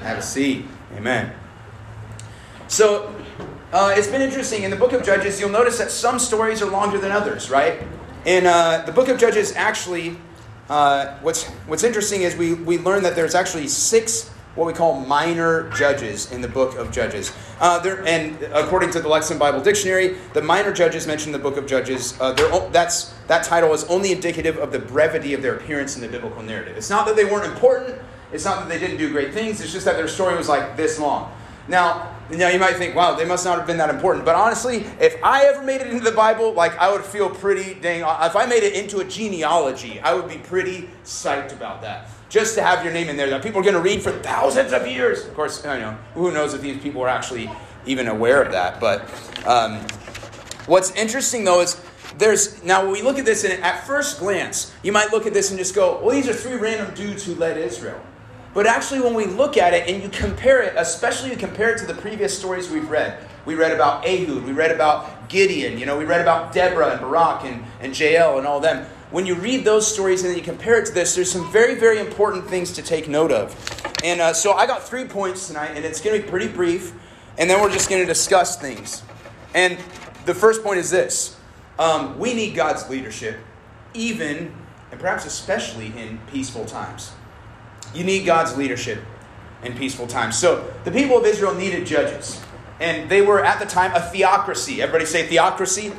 have 0.00 0.18
a 0.18 0.22
seat. 0.22 0.66
Amen. 0.94 1.32
So, 2.68 3.12
uh, 3.72 3.94
it's 3.96 4.08
been 4.08 4.22
interesting. 4.22 4.62
In 4.62 4.70
the 4.70 4.76
book 4.76 4.92
of 4.92 5.02
Judges, 5.02 5.40
you'll 5.40 5.50
notice 5.50 5.78
that 5.78 5.90
some 5.90 6.18
stories 6.18 6.62
are 6.62 6.70
longer 6.70 6.98
than 6.98 7.10
others, 7.10 7.50
right? 7.50 7.82
In 8.24 8.46
uh, 8.46 8.84
the 8.86 8.92
book 8.92 9.08
of 9.08 9.18
Judges, 9.18 9.54
actually, 9.56 10.18
uh, 10.68 11.16
what's, 11.18 11.44
what's 11.66 11.84
interesting 11.84 12.22
is 12.22 12.36
we, 12.36 12.54
we 12.54 12.78
learn 12.78 13.02
that 13.02 13.14
there's 13.14 13.34
actually 13.34 13.68
six 13.68 14.30
what 14.56 14.66
we 14.66 14.72
call 14.72 14.98
minor 15.00 15.68
judges 15.70 16.32
in 16.32 16.40
the 16.40 16.48
book 16.48 16.76
of 16.76 16.90
Judges. 16.90 17.30
Uh, 17.60 17.78
there, 17.78 18.04
and 18.06 18.40
according 18.54 18.90
to 18.90 19.00
the 19.00 19.08
Lexham 19.08 19.38
Bible 19.38 19.60
Dictionary, 19.60 20.16
the 20.32 20.40
minor 20.40 20.72
judges 20.72 21.06
mentioned 21.06 21.34
in 21.34 21.40
the 21.40 21.48
book 21.48 21.58
of 21.58 21.66
Judges, 21.66 22.18
uh, 22.20 22.32
that's, 22.72 23.12
that 23.28 23.44
title 23.44 23.72
is 23.74 23.84
only 23.84 24.12
indicative 24.12 24.56
of 24.56 24.72
the 24.72 24.78
brevity 24.78 25.34
of 25.34 25.42
their 25.42 25.56
appearance 25.56 25.94
in 25.94 26.00
the 26.00 26.08
biblical 26.08 26.42
narrative. 26.42 26.76
It's 26.76 26.88
not 26.88 27.06
that 27.06 27.16
they 27.16 27.26
weren't 27.26 27.52
important, 27.52 28.00
it's 28.32 28.46
not 28.46 28.60
that 28.60 28.68
they 28.70 28.78
didn't 28.78 28.96
do 28.96 29.12
great 29.12 29.34
things, 29.34 29.60
it's 29.60 29.72
just 29.72 29.84
that 29.84 29.96
their 29.96 30.08
story 30.08 30.36
was 30.36 30.48
like 30.48 30.74
this 30.74 30.98
long. 30.98 31.30
Now, 31.68 32.14
now 32.30 32.48
you 32.48 32.58
might 32.58 32.76
think, 32.76 32.94
wow, 32.94 33.14
they 33.14 33.24
must 33.24 33.44
not 33.44 33.58
have 33.58 33.66
been 33.66 33.76
that 33.78 33.90
important. 33.90 34.24
But 34.24 34.34
honestly, 34.34 34.84
if 35.00 35.22
I 35.22 35.44
ever 35.44 35.62
made 35.62 35.80
it 35.80 35.88
into 35.88 36.04
the 36.04 36.12
Bible, 36.12 36.52
like 36.52 36.76
I 36.78 36.90
would 36.92 37.04
feel 37.04 37.30
pretty 37.30 37.74
dang. 37.74 38.00
If 38.00 38.36
I 38.36 38.46
made 38.46 38.62
it 38.62 38.74
into 38.74 38.98
a 38.98 39.04
genealogy, 39.04 40.00
I 40.00 40.14
would 40.14 40.28
be 40.28 40.38
pretty 40.38 40.88
psyched 41.04 41.52
about 41.52 41.82
that. 41.82 42.08
Just 42.28 42.54
to 42.56 42.62
have 42.62 42.82
your 42.82 42.92
name 42.92 43.08
in 43.08 43.16
there 43.16 43.30
that 43.30 43.42
people 43.42 43.60
are 43.60 43.64
going 43.64 43.74
to 43.74 43.80
read 43.80 44.02
for 44.02 44.10
thousands 44.10 44.72
of 44.72 44.86
years. 44.86 45.24
Of 45.24 45.34
course, 45.34 45.64
I 45.64 45.78
know 45.78 45.96
who 46.14 46.32
knows 46.32 46.54
if 46.54 46.60
these 46.60 46.82
people 46.82 47.02
are 47.02 47.08
actually 47.08 47.50
even 47.86 48.08
aware 48.08 48.42
of 48.42 48.52
that. 48.52 48.80
But 48.80 49.02
um, 49.46 49.80
what's 50.66 50.90
interesting 50.92 51.44
though 51.44 51.60
is 51.60 51.80
there's 52.18 52.62
now 52.64 52.82
when 52.82 52.92
we 52.92 53.02
look 53.02 53.18
at 53.18 53.24
this 53.24 53.44
and 53.44 53.62
at 53.62 53.86
first 53.86 54.18
glance, 54.18 54.74
you 54.82 54.90
might 54.90 55.12
look 55.12 55.26
at 55.26 55.34
this 55.34 55.50
and 55.50 55.58
just 55.58 55.74
go, 55.74 56.00
well, 56.00 56.14
these 56.14 56.28
are 56.28 56.34
three 56.34 56.56
random 56.56 56.92
dudes 56.94 57.24
who 57.24 57.34
led 57.34 57.56
Israel. 57.56 58.00
But 58.56 58.66
actually, 58.66 59.02
when 59.02 59.12
we 59.12 59.26
look 59.26 59.58
at 59.58 59.74
it 59.74 59.86
and 59.86 60.02
you 60.02 60.08
compare 60.08 60.62
it, 60.62 60.72
especially 60.78 61.28
you 61.28 61.36
compare 61.36 61.74
it 61.74 61.78
to 61.80 61.84
the 61.84 61.92
previous 61.92 62.36
stories 62.36 62.70
we've 62.70 62.88
read, 62.88 63.22
we 63.44 63.54
read 63.54 63.70
about 63.70 64.06
Ehud, 64.06 64.44
we 64.44 64.52
read 64.52 64.70
about 64.70 65.28
Gideon, 65.28 65.78
you 65.78 65.84
know, 65.84 65.98
we 65.98 66.06
read 66.06 66.22
about 66.22 66.54
Deborah 66.54 66.92
and 66.92 67.00
Barak 67.02 67.44
and, 67.44 67.62
and 67.82 68.00
Jael 68.00 68.38
and 68.38 68.46
all 68.46 68.58
them. 68.58 68.86
When 69.10 69.26
you 69.26 69.34
read 69.34 69.66
those 69.66 69.86
stories 69.86 70.22
and 70.22 70.30
then 70.30 70.38
you 70.38 70.42
compare 70.42 70.80
it 70.80 70.86
to 70.86 70.92
this, 70.92 71.14
there's 71.14 71.30
some 71.30 71.52
very, 71.52 71.74
very 71.74 71.98
important 71.98 72.48
things 72.48 72.72
to 72.72 72.82
take 72.82 73.10
note 73.10 73.30
of. 73.30 73.54
And 74.02 74.22
uh, 74.22 74.32
so 74.32 74.54
I 74.54 74.66
got 74.66 74.82
three 74.82 75.04
points 75.04 75.48
tonight, 75.48 75.72
and 75.74 75.84
it's 75.84 76.00
going 76.00 76.18
to 76.18 76.24
be 76.24 76.30
pretty 76.30 76.48
brief, 76.48 76.94
and 77.36 77.50
then 77.50 77.60
we're 77.60 77.70
just 77.70 77.90
going 77.90 78.00
to 78.00 78.08
discuss 78.08 78.58
things. 78.58 79.02
And 79.54 79.76
the 80.24 80.34
first 80.34 80.62
point 80.62 80.78
is 80.78 80.90
this 80.90 81.36
um, 81.78 82.18
we 82.18 82.32
need 82.32 82.54
God's 82.54 82.88
leadership, 82.88 83.36
even 83.92 84.54
and 84.90 84.98
perhaps 84.98 85.26
especially 85.26 85.88
in 85.88 86.18
peaceful 86.32 86.64
times. 86.64 87.12
You 87.94 88.04
need 88.04 88.24
God's 88.24 88.56
leadership 88.56 89.00
in 89.62 89.76
peaceful 89.76 90.06
times. 90.06 90.38
So 90.38 90.72
the 90.84 90.90
people 90.90 91.16
of 91.16 91.24
Israel 91.24 91.54
needed 91.54 91.86
judges. 91.86 92.40
And 92.80 93.08
they 93.10 93.22
were 93.22 93.42
at 93.42 93.58
the 93.58 93.66
time 93.66 93.92
a 93.94 94.00
theocracy. 94.00 94.82
Everybody 94.82 95.06
say 95.06 95.26
theocracy? 95.26 95.92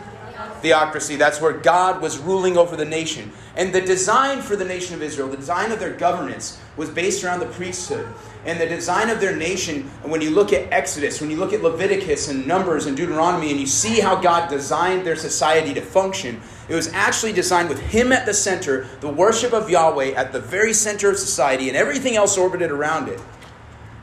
Theocracy. 0.62 1.16
That's 1.16 1.42
where 1.42 1.54
God 1.54 2.02
was 2.02 2.18
ruling 2.20 2.58
over 2.58 2.76
the 2.76 2.86
nation. 2.86 3.32
And 3.56 3.74
the 3.74 3.82
design 3.82 4.42
for 4.42 4.56
the 4.56 4.66
nation 4.66 4.94
of 4.96 5.02
Israel, 5.02 5.28
the 5.28 5.38
design 5.38 5.72
of 5.72 5.80
their 5.80 5.94
governance, 5.94 6.60
was 6.78 6.90
based 6.90 7.24
around 7.24 7.40
the 7.40 7.48
priesthood. 7.48 8.08
And 8.46 8.62
the 8.62 8.68
design 8.68 9.10
of 9.10 9.20
their 9.20 9.36
nation, 9.36 9.90
And 10.04 10.12
when 10.12 10.22
you 10.22 10.30
look 10.30 10.54
at 10.54 10.72
Exodus, 10.72 11.20
when 11.20 11.30
you 11.30 11.38
look 11.38 11.52
at 11.52 11.62
Leviticus 11.62 12.30
and 12.30 12.48
Numbers 12.48 12.86
and 12.86 12.96
Deuteronomy, 12.96 13.52
and 13.52 13.60
you 13.60 13.68
see 13.68 14.00
how 14.00 14.16
God 14.16 14.50
designed 14.50 15.06
their 15.06 15.16
society 15.16 15.74
to 15.74 15.82
function, 15.82 16.40
it 16.70 16.76
was 16.76 16.88
actually 16.94 17.34
designed 17.34 17.68
with 17.68 17.80
Him 17.80 18.12
at 18.12 18.26
the 18.26 18.34
center, 18.34 18.88
the 19.02 19.10
worship 19.10 19.54
of 19.54 19.70
Yahweh 19.70 20.12
at 20.12 20.32
the 20.32 20.40
very 20.40 20.74
center 20.74 21.10
of 21.10 21.18
society, 21.18 21.68
and 21.68 21.76
everything 21.76 22.16
else 22.16 22.38
orbited 22.38 22.72
around 22.72 23.10
it. 23.10 23.20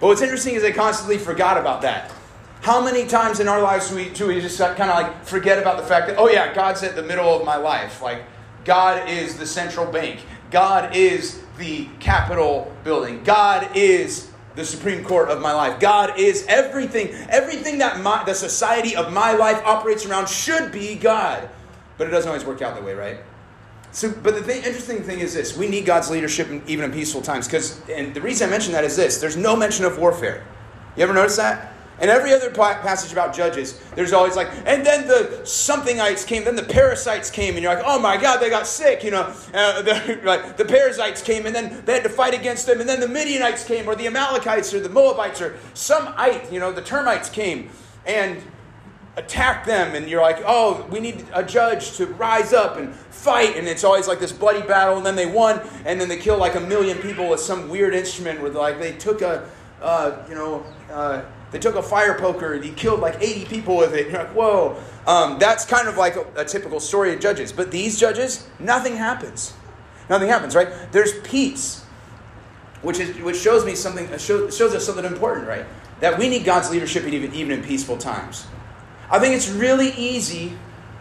But 0.01 0.09
what's 0.09 0.23
interesting 0.23 0.55
is 0.55 0.63
they 0.63 0.73
constantly 0.73 1.17
forgot 1.17 1.57
about 1.57 1.83
that. 1.83 2.13
How 2.61 2.83
many 2.83 3.07
times 3.07 3.41
in 3.41 3.49
our 3.49 3.61
lives 3.61 3.91
do 3.91 3.97
we, 3.97 4.09
do 4.09 4.27
we 4.27 4.41
just 4.41 4.59
kind 4.59 4.83
of 4.83 4.89
like 4.89 5.25
forget 5.25 5.59
about 5.59 5.77
the 5.77 5.85
fact 5.85 6.09
that, 6.09 6.19
oh 6.19 6.29
yeah, 6.29 6.55
God's 6.55 6.83
at 6.83 6.97
the 6.97 7.03
middle 7.03 7.35
of 7.35 7.45
my 7.45 7.57
life? 7.57 8.03
Like, 8.03 8.25
God 8.65 9.09
is 9.09 9.37
the 9.39 9.47
central 9.47 9.91
bank. 9.91 10.21
God 10.51 10.97
is 10.97 11.44
the 11.59 11.89
Capitol 12.01 12.75
building. 12.85 13.23
God 13.25 13.77
is 13.77 14.31
the 14.55 14.65
Supreme 14.65 15.05
Court 15.05 15.29
of 15.29 15.41
my 15.41 15.53
life. 15.53 15.81
God 15.81 16.19
is 16.19 16.45
everything. 16.49 17.09
Everything 17.29 17.79
that 17.79 18.01
my, 18.01 18.25
the 18.25 18.35
society 18.35 18.95
of 18.97 19.13
my 19.13 19.33
life 19.33 19.61
operates 19.65 20.07
around 20.07 20.29
should 20.29 20.71
be 20.71 20.95
God. 20.95 21.49
But 21.99 22.09
it 22.09 22.11
doesn't 22.11 22.29
always 22.29 22.45
work 22.45 22.63
out 22.63 22.75
that 22.75 22.85
way, 22.85 22.95
right? 22.95 23.19
So, 23.93 24.11
but 24.11 24.35
the 24.35 24.43
thing, 24.43 24.65
interesting 24.65 25.03
thing 25.03 25.21
is 25.21 25.35
this: 25.35 25.57
we 25.57 25.69
need 25.69 25.87
God's 25.87 26.11
leadership 26.11 26.49
in, 26.49 26.63
even 26.67 26.85
in 26.85 26.93
peaceful 26.93 27.23
times. 27.23 27.47
Because, 27.47 27.81
and 27.89 28.13
the 28.15 28.21
reason 28.21 28.49
I 28.49 28.51
mention 28.51 28.73
that 28.73 28.85
is 28.85 28.97
this: 28.97 29.21
there's 29.21 29.37
no 29.37 29.55
mention 29.55 29.85
of 29.85 29.99
warfare. 29.99 30.45
You 30.97 31.03
ever 31.05 31.15
notice 31.15 31.37
that? 31.37 31.74
And 32.01 32.11
every 32.11 32.33
other 32.33 32.51
passage 32.51 33.13
about 33.13 33.35
judges, 33.35 33.81
there's 33.95 34.13
always 34.13 34.35
like, 34.35 34.49
and 34.67 34.85
then 34.85 35.07
the 35.07 35.41
somethingites 35.45 36.27
came, 36.27 36.45
then 36.45 36.57
the 36.57 36.63
parasites 36.63 37.31
came, 37.31 37.55
and 37.55 37.63
you're 37.63 37.75
like, 37.75 37.85
oh 37.87 38.01
my 38.01 38.17
God, 38.17 38.39
they 38.39 38.51
got 38.51 38.67
sick, 38.67 39.05
you 39.05 39.13
know. 39.13 39.33
Uh, 39.53 39.83
the, 39.83 40.21
like, 40.25 40.57
the 40.57 40.65
parasites 40.65 41.23
came, 41.23 41.47
and 41.47 41.55
then 41.55 41.83
they 41.85 41.95
had 41.95 42.03
to 42.03 42.09
fight 42.09 42.35
against 42.35 42.67
them, 42.67 42.81
and 42.81 42.89
then 42.89 43.01
the 43.01 43.09
Midianites 43.09 43.65
came, 43.65 43.89
or 43.89 43.95
the 43.95 44.07
Amalekites, 44.07 44.75
or 44.75 44.81
the 44.81 44.89
Moabites, 44.89 45.41
or 45.41 45.57
some 45.75 46.13
ite, 46.17 46.53
you 46.53 46.59
know, 46.59 46.73
the 46.73 46.83
termites 46.83 47.29
came, 47.29 47.71
and 48.07 48.43
attacked 49.17 49.67
them, 49.67 49.95
and 49.95 50.09
you're 50.09 50.21
like, 50.21 50.43
oh, 50.45 50.87
we 50.91 50.99
need 50.99 51.25
a 51.33 51.43
judge 51.43 51.93
to 51.97 52.07
rise 52.07 52.53
up 52.53 52.77
and 52.77 52.93
fight, 52.95 53.57
and 53.57 53.69
it's 53.69 53.85
always 53.85 54.09
like 54.09 54.19
this 54.19 54.33
bloody 54.33 54.63
battle, 54.63 54.97
and 54.97 55.07
then 55.07 55.15
they 55.15 55.27
won, 55.27 55.61
and 55.85 56.01
then 56.01 56.09
they 56.09 56.19
kill 56.19 56.37
like 56.39 56.57
a 56.57 56.61
million 56.61 56.99
people 56.99 57.29
with 57.29 57.41
some 57.41 57.69
weird 57.69 57.95
instrument 57.95 58.41
where 58.41 58.51
like 58.51 58.81
they 58.81 58.93
took 58.93 59.23
a, 59.23 59.49
uh, 59.81 60.25
you 60.29 60.35
know, 60.35 60.67
uh, 60.91 61.23
they 61.55 61.61
took 61.61 61.77
a 61.77 61.83
fire 61.83 62.19
poker 62.19 62.55
and 62.55 62.65
he 62.65 62.73
killed 62.73 62.99
like 62.99 63.23
80 63.23 63.45
people 63.45 63.77
with 63.77 63.95
it. 63.95 64.07
You're 64.11 64.19
like, 64.19 64.35
whoa. 64.35 64.77
Um, 65.07 65.39
that's 65.39 65.65
kind 65.65 65.87
of 65.89 65.97
like 65.97 66.17
a, 66.17 66.27
a 66.37 66.45
typical 66.45 66.81
story 66.81 67.15
of 67.15 67.21
judges. 67.21 67.53
But 67.53 67.71
these 67.71 67.99
judges, 67.99 68.49
nothing 68.59 68.97
happens. 68.97 69.55
Nothing 70.11 70.29
happens, 70.29 70.57
right? 70.57 70.69
There's 70.91 71.19
peace, 71.21 71.85
which, 72.83 72.99
is, 72.99 73.17
which 73.23 73.37
shows 73.37 73.65
me 73.65 73.77
something, 73.77 74.09
shows, 74.19 74.57
shows 74.57 74.75
us 74.75 74.85
something 74.85 75.05
important, 75.05 75.47
right? 75.47 75.65
That 76.01 76.19
we 76.19 76.29
need 76.29 76.45
God's 76.45 76.71
leadership 76.71 77.05
even, 77.05 77.33
even 77.33 77.53
in 77.53 77.63
peaceful 77.63 77.97
times. 77.97 78.47
I 79.09 79.21
think 79.21 79.35
it's 79.35 79.49
really 79.49 79.93
easy 79.93 80.55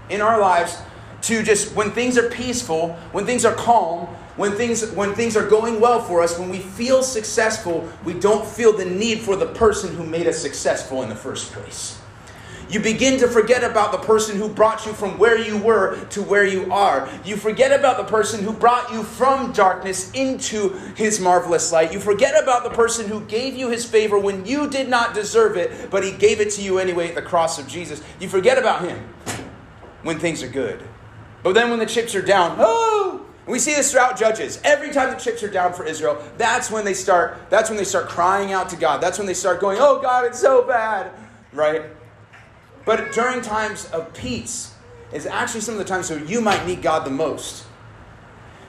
in 0.09 0.21
our 0.21 0.39
lives 0.39 0.77
to 1.23 1.41
just, 1.41 1.75
when 1.75 1.91
things 1.91 2.17
are 2.17 2.29
peaceful, 2.29 2.93
when 3.11 3.25
things 3.25 3.43
are 3.43 3.55
calm, 3.55 4.07
when 4.35 4.53
things, 4.53 4.91
when 4.91 5.13
things 5.13 5.37
are 5.37 5.47
going 5.47 5.79
well 5.79 6.01
for 6.01 6.21
us, 6.21 6.39
when 6.39 6.49
we 6.49 6.59
feel 6.59 7.03
successful, 7.03 7.87
we 8.03 8.13
don't 8.13 8.45
feel 8.45 8.75
the 8.75 8.85
need 8.85 9.19
for 9.19 9.35
the 9.35 9.47
person 9.47 9.95
who 9.95 10.03
made 10.03 10.27
us 10.27 10.39
successful 10.39 11.03
in 11.03 11.09
the 11.09 11.15
first 11.15 11.51
place. 11.51 11.99
You 12.69 12.79
begin 12.79 13.19
to 13.19 13.27
forget 13.27 13.63
about 13.63 13.91
the 13.91 13.99
person 13.99 14.35
who 14.35 14.49
brought 14.49 14.85
you 14.87 14.93
from 14.93 15.19
where 15.19 15.37
you 15.37 15.59
were 15.59 16.03
to 16.11 16.23
where 16.23 16.45
you 16.45 16.73
are. 16.73 17.07
You 17.23 17.37
forget 17.37 17.77
about 17.77 17.97
the 17.97 18.03
person 18.05 18.43
who 18.43 18.51
brought 18.51 18.91
you 18.91 19.03
from 19.03 19.51
darkness 19.51 20.11
into 20.13 20.69
his 20.95 21.19
marvelous 21.19 21.71
light. 21.71 21.93
You 21.93 21.99
forget 21.99 22.41
about 22.41 22.63
the 22.63 22.71
person 22.71 23.07
who 23.07 23.21
gave 23.25 23.55
you 23.55 23.69
his 23.69 23.85
favor 23.85 24.17
when 24.17 24.45
you 24.47 24.67
did 24.67 24.89
not 24.89 25.13
deserve 25.13 25.55
it, 25.55 25.91
but 25.91 26.03
he 26.03 26.11
gave 26.13 26.41
it 26.41 26.49
to 26.51 26.63
you 26.63 26.79
anyway 26.79 27.09
at 27.09 27.15
the 27.15 27.21
cross 27.21 27.59
of 27.59 27.67
Jesus. 27.67 28.01
You 28.19 28.27
forget 28.27 28.57
about 28.57 28.83
him 28.83 29.07
when 30.01 30.17
things 30.17 30.41
are 30.41 30.49
good. 30.49 30.83
But 31.43 31.53
then 31.53 31.69
when 31.69 31.77
the 31.77 31.85
chips 31.85 32.15
are 32.15 32.21
down, 32.23 32.55
oh, 32.59 33.23
we 33.45 33.59
see 33.59 33.75
this 33.75 33.91
throughout 33.91 34.17
Judges. 34.17 34.59
Every 34.63 34.91
time 34.91 35.09
the 35.09 35.17
chips 35.17 35.43
are 35.43 35.49
down 35.49 35.73
for 35.73 35.85
Israel, 35.85 36.23
that's 36.37 36.71
when 36.71 36.85
they 36.85 36.93
start. 36.93 37.37
That's 37.49 37.69
when 37.69 37.77
they 37.77 37.83
start 37.83 38.07
crying 38.07 38.53
out 38.53 38.69
to 38.69 38.75
God. 38.75 39.01
That's 39.01 39.17
when 39.17 39.27
they 39.27 39.33
start 39.33 39.59
going, 39.59 39.77
"Oh 39.79 40.01
God, 40.01 40.25
it's 40.25 40.39
so 40.39 40.63
bad," 40.63 41.11
right? 41.51 41.83
But 42.85 43.11
during 43.11 43.41
times 43.41 43.89
of 43.91 44.13
peace, 44.13 44.73
is 45.13 45.25
actually 45.25 45.61
some 45.61 45.75
of 45.75 45.79
the 45.79 45.85
times 45.85 46.09
where 46.09 46.23
you 46.23 46.41
might 46.41 46.65
need 46.65 46.81
God 46.81 47.05
the 47.05 47.11
most. 47.11 47.65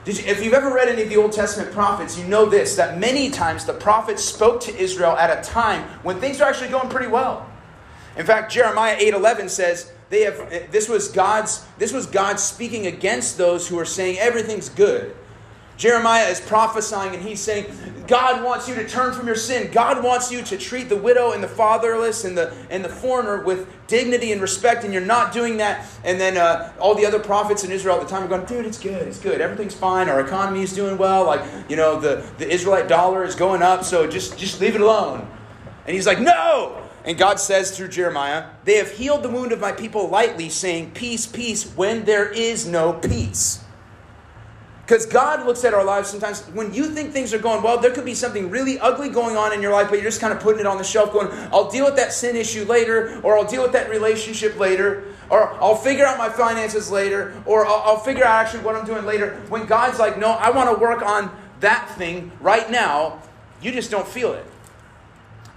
You, 0.05 0.13
if 0.13 0.43
you've 0.43 0.53
ever 0.53 0.71
read 0.71 0.87
any 0.87 1.01
of 1.01 1.09
the 1.09 1.17
Old 1.17 1.31
Testament 1.31 1.71
prophets, 1.71 2.17
you 2.17 2.27
know 2.27 2.45
this 2.45 2.75
that 2.75 2.99
many 2.99 3.31
times 3.31 3.65
the 3.65 3.73
prophets 3.73 4.23
spoke 4.23 4.61
to 4.61 4.75
Israel 4.77 5.17
at 5.17 5.35
a 5.35 5.49
time 5.49 5.83
when 6.03 6.19
things 6.19 6.39
are 6.39 6.49
actually 6.49 6.69
going 6.69 6.89
pretty 6.89 7.07
well. 7.07 7.49
In 8.15 8.25
fact, 8.25 8.51
Jeremiah 8.51 8.95
8:11 8.97 9.49
says, 9.49 9.91
they 10.09 10.21
have 10.21 10.71
this 10.71 10.87
was 10.87 11.09
God's 11.09 11.65
this 11.77 11.91
was 11.91 12.05
God 12.05 12.39
speaking 12.39 12.87
against 12.87 13.37
those 13.37 13.67
who 13.67 13.79
are 13.79 13.85
saying 13.85 14.17
everything's 14.19 14.69
good. 14.69 15.15
Jeremiah 15.77 16.27
is 16.27 16.39
prophesying 16.39 17.13
and 17.13 17.21
he's 17.21 17.41
saying, 17.41 17.65
God 18.07 18.43
wants 18.43 18.69
you 18.69 18.75
to 18.75 18.87
turn 18.87 19.13
from 19.13 19.27
your 19.27 19.35
sin. 19.35 19.71
God 19.71 20.03
wants 20.03 20.31
you 20.31 20.41
to 20.43 20.57
treat 20.57 20.87
the 20.87 20.95
widow 20.95 21.31
and 21.31 21.43
the 21.43 21.47
fatherless 21.49 22.23
and 22.23 22.37
the, 22.37 22.53
and 22.69 22.83
the 22.83 22.89
foreigner 22.89 23.41
with 23.41 23.67
dignity 23.87 24.31
and 24.31 24.41
respect, 24.41 24.83
and 24.83 24.93
you're 24.93 25.05
not 25.05 25.33
doing 25.33 25.57
that. 25.57 25.85
And 26.03 26.19
then 26.19 26.37
uh, 26.37 26.71
all 26.79 26.95
the 26.95 27.05
other 27.05 27.19
prophets 27.19 27.63
in 27.63 27.71
Israel 27.71 27.97
at 27.97 28.03
the 28.03 28.07
time 28.07 28.23
are 28.23 28.27
going, 28.27 28.45
dude, 28.45 28.65
it's 28.65 28.79
good, 28.79 29.05
it's 29.07 29.19
good, 29.19 29.41
everything's 29.41 29.75
fine, 29.75 30.07
our 30.07 30.21
economy 30.21 30.61
is 30.61 30.73
doing 30.73 30.97
well, 30.97 31.25
like, 31.25 31.41
you 31.67 31.75
know, 31.75 31.99
the, 31.99 32.25
the 32.37 32.49
Israelite 32.49 32.87
dollar 32.87 33.23
is 33.23 33.35
going 33.35 33.61
up, 33.61 33.83
so 33.83 34.07
just, 34.07 34.37
just 34.37 34.61
leave 34.61 34.75
it 34.75 34.81
alone. 34.81 35.27
And 35.85 35.93
he's 35.93 36.07
like, 36.07 36.19
no! 36.19 36.84
And 37.05 37.19
God 37.19 37.39
says 37.39 37.77
through 37.77 37.89
Jeremiah, 37.89 38.47
They 38.63 38.77
have 38.77 38.91
healed 38.91 39.21
the 39.21 39.29
wound 39.29 39.51
of 39.51 39.59
my 39.59 39.71
people 39.71 40.09
lightly, 40.09 40.49
saying, 40.49 40.91
Peace, 40.91 41.27
peace, 41.27 41.63
when 41.75 42.03
there 42.03 42.27
is 42.27 42.67
no 42.67 42.93
peace. 42.93 43.63
Because 44.85 45.05
God 45.05 45.45
looks 45.45 45.63
at 45.63 45.73
our 45.73 45.83
lives 45.83 46.09
sometimes, 46.09 46.41
when 46.53 46.73
you 46.73 46.85
think 46.85 47.11
things 47.11 47.33
are 47.33 47.39
going 47.39 47.63
well, 47.63 47.79
there 47.79 47.91
could 47.91 48.05
be 48.05 48.13
something 48.13 48.51
really 48.51 48.79
ugly 48.79 49.09
going 49.09 49.35
on 49.35 49.51
in 49.51 49.61
your 49.61 49.71
life, 49.71 49.89
but 49.89 49.95
you're 49.95 50.09
just 50.09 50.21
kind 50.21 50.33
of 50.33 50.39
putting 50.39 50.59
it 50.59 50.67
on 50.67 50.77
the 50.77 50.83
shelf, 50.83 51.11
going, 51.11 51.27
I'll 51.51 51.69
deal 51.69 51.85
with 51.85 51.95
that 51.95 52.13
sin 52.13 52.35
issue 52.35 52.65
later, 52.65 53.19
or 53.23 53.37
I'll 53.37 53.47
deal 53.47 53.63
with 53.63 53.71
that 53.71 53.89
relationship 53.89 54.59
later, 54.59 55.03
or 55.29 55.53
I'll 55.55 55.75
figure 55.75 56.05
out 56.05 56.19
my 56.19 56.29
finances 56.29 56.91
later, 56.91 57.33
or 57.45 57.65
I'll, 57.65 57.81
I'll 57.83 57.99
figure 57.99 58.23
out 58.23 58.45
actually 58.45 58.63
what 58.63 58.75
I'm 58.75 58.85
doing 58.85 59.05
later. 59.05 59.41
When 59.49 59.65
God's 59.65 59.97
like, 59.97 60.19
No, 60.19 60.31
I 60.31 60.51
want 60.51 60.75
to 60.75 60.79
work 60.79 61.01
on 61.01 61.35
that 61.61 61.89
thing 61.97 62.31
right 62.39 62.69
now, 62.69 63.21
you 63.61 63.71
just 63.71 63.89
don't 63.89 64.07
feel 64.07 64.33
it. 64.33 64.45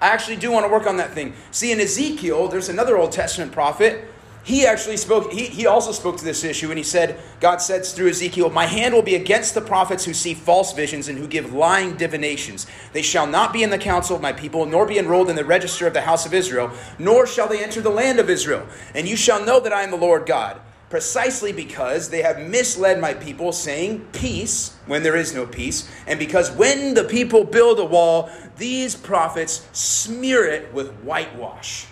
I 0.00 0.08
actually 0.08 0.36
do 0.36 0.52
want 0.52 0.64
to 0.64 0.72
work 0.72 0.86
on 0.86 0.96
that 0.98 1.12
thing. 1.12 1.34
See, 1.50 1.72
in 1.72 1.80
Ezekiel, 1.80 2.48
there's 2.48 2.68
another 2.68 2.96
Old 2.96 3.12
Testament 3.12 3.52
prophet. 3.52 4.04
He 4.44 4.64
actually 4.64 4.96
spoke, 4.96 5.32
he, 5.32 5.44
he 5.44 5.66
also 5.66 5.92
spoke 5.92 6.16
to 6.16 6.24
this 6.24 6.42
issue, 6.42 6.70
and 6.70 6.78
he 6.78 6.84
said, 6.84 7.20
God 7.38 7.58
said 7.58 7.84
through 7.84 8.08
Ezekiel, 8.08 8.48
My 8.48 8.64
hand 8.64 8.94
will 8.94 9.02
be 9.02 9.16
against 9.16 9.54
the 9.54 9.60
prophets 9.60 10.04
who 10.04 10.14
see 10.14 10.32
false 10.32 10.72
visions 10.72 11.08
and 11.08 11.18
who 11.18 11.26
give 11.26 11.52
lying 11.52 11.96
divinations. 11.96 12.66
They 12.92 13.02
shall 13.02 13.26
not 13.26 13.52
be 13.52 13.62
in 13.62 13.70
the 13.70 13.76
council 13.76 14.16
of 14.16 14.22
my 14.22 14.32
people, 14.32 14.64
nor 14.64 14.86
be 14.86 14.98
enrolled 14.98 15.28
in 15.28 15.36
the 15.36 15.44
register 15.44 15.86
of 15.86 15.92
the 15.92 16.00
house 16.00 16.24
of 16.24 16.32
Israel, 16.32 16.70
nor 16.98 17.26
shall 17.26 17.48
they 17.48 17.62
enter 17.62 17.82
the 17.82 17.90
land 17.90 18.20
of 18.20 18.30
Israel. 18.30 18.66
And 18.94 19.06
you 19.06 19.16
shall 19.16 19.44
know 19.44 19.60
that 19.60 19.72
I 19.72 19.82
am 19.82 19.90
the 19.90 19.96
Lord 19.96 20.24
God 20.24 20.60
precisely 20.90 21.52
because 21.52 22.08
they 22.08 22.22
have 22.22 22.40
misled 22.40 23.00
my 23.00 23.14
people, 23.14 23.52
saying 23.52 24.06
peace 24.12 24.76
when 24.86 25.02
there 25.02 25.16
is 25.16 25.34
no 25.34 25.46
peace, 25.46 25.90
and 26.06 26.18
because 26.18 26.50
when 26.52 26.94
the 26.94 27.04
people 27.04 27.44
build 27.44 27.78
a 27.78 27.84
wall, 27.84 28.30
these 28.56 28.94
prophets 28.94 29.66
smear 29.72 30.44
it 30.44 30.72
with 30.72 30.90
whitewash. 31.00 31.86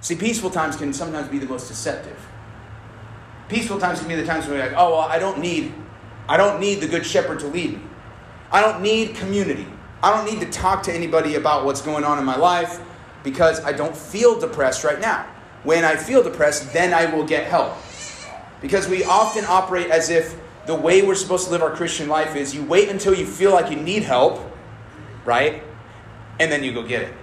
See, 0.00 0.16
peaceful 0.16 0.50
times 0.50 0.76
can 0.76 0.92
sometimes 0.92 1.28
be 1.28 1.38
the 1.38 1.46
most 1.46 1.68
deceptive. 1.68 2.18
Peaceful 3.48 3.78
times 3.78 4.00
can 4.00 4.08
be 4.08 4.14
the 4.14 4.26
times 4.26 4.46
when 4.46 4.58
we're 4.58 4.64
like, 4.64 4.74
oh, 4.76 4.90
well, 4.90 5.00
I 5.00 5.18
don't 5.18 5.38
need, 5.38 5.72
I 6.28 6.36
don't 6.36 6.60
need 6.60 6.80
the 6.80 6.88
good 6.88 7.06
shepherd 7.06 7.40
to 7.40 7.46
lead 7.46 7.74
me. 7.74 7.80
I 8.50 8.60
don't 8.60 8.82
need 8.82 9.14
community. 9.14 9.66
I 10.02 10.14
don't 10.14 10.26
need 10.26 10.44
to 10.44 10.50
talk 10.50 10.82
to 10.84 10.92
anybody 10.92 11.36
about 11.36 11.64
what's 11.64 11.80
going 11.80 12.04
on 12.04 12.18
in 12.18 12.24
my 12.24 12.36
life 12.36 12.80
because 13.22 13.64
I 13.64 13.72
don't 13.72 13.96
feel 13.96 14.38
depressed 14.38 14.84
right 14.84 15.00
now 15.00 15.31
when 15.64 15.84
I 15.84 15.96
feel 15.96 16.22
depressed, 16.22 16.72
then 16.72 16.92
I 16.92 17.06
will 17.06 17.24
get 17.24 17.46
help. 17.46 17.74
Because 18.60 18.88
we 18.88 19.04
often 19.04 19.44
operate 19.44 19.90
as 19.90 20.10
if 20.10 20.36
the 20.66 20.74
way 20.74 21.02
we're 21.02 21.14
supposed 21.14 21.46
to 21.46 21.50
live 21.50 21.62
our 21.62 21.74
Christian 21.74 22.08
life 22.08 22.36
is 22.36 22.54
you 22.54 22.64
wait 22.64 22.88
until 22.88 23.14
you 23.14 23.26
feel 23.26 23.52
like 23.52 23.70
you 23.70 23.76
need 23.76 24.02
help, 24.02 24.40
right? 25.24 25.62
And 26.38 26.50
then 26.50 26.62
you 26.62 26.72
go 26.72 26.82
get 26.82 27.02
it. 27.02 27.14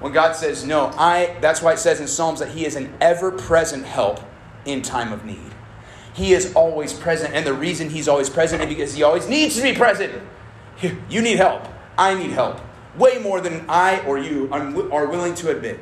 When 0.00 0.12
God 0.12 0.36
says, 0.36 0.64
No, 0.64 0.92
I, 0.96 1.36
that's 1.40 1.62
why 1.62 1.72
it 1.72 1.78
says 1.78 2.00
in 2.00 2.06
Psalms 2.06 2.40
that 2.40 2.50
He 2.50 2.66
is 2.66 2.76
an 2.76 2.92
ever 3.00 3.30
present 3.30 3.84
help 3.84 4.20
in 4.64 4.82
time 4.82 5.12
of 5.12 5.24
need. 5.24 5.54
He 6.12 6.32
is 6.32 6.54
always 6.54 6.92
present, 6.92 7.34
and 7.34 7.46
the 7.46 7.52
reason 7.52 7.90
He's 7.90 8.08
always 8.08 8.28
present 8.28 8.62
is 8.62 8.68
because 8.68 8.94
He 8.94 9.02
always 9.02 9.28
needs 9.28 9.56
to 9.56 9.62
be 9.62 9.74
present. 9.74 10.12
You 11.08 11.22
need 11.22 11.38
help. 11.38 11.66
I 11.96 12.14
need 12.14 12.30
help. 12.30 12.60
Way 12.98 13.18
more 13.18 13.40
than 13.40 13.64
I 13.68 14.00
or 14.00 14.18
you 14.18 14.48
are 14.52 15.06
willing 15.06 15.34
to 15.36 15.50
admit. 15.50 15.80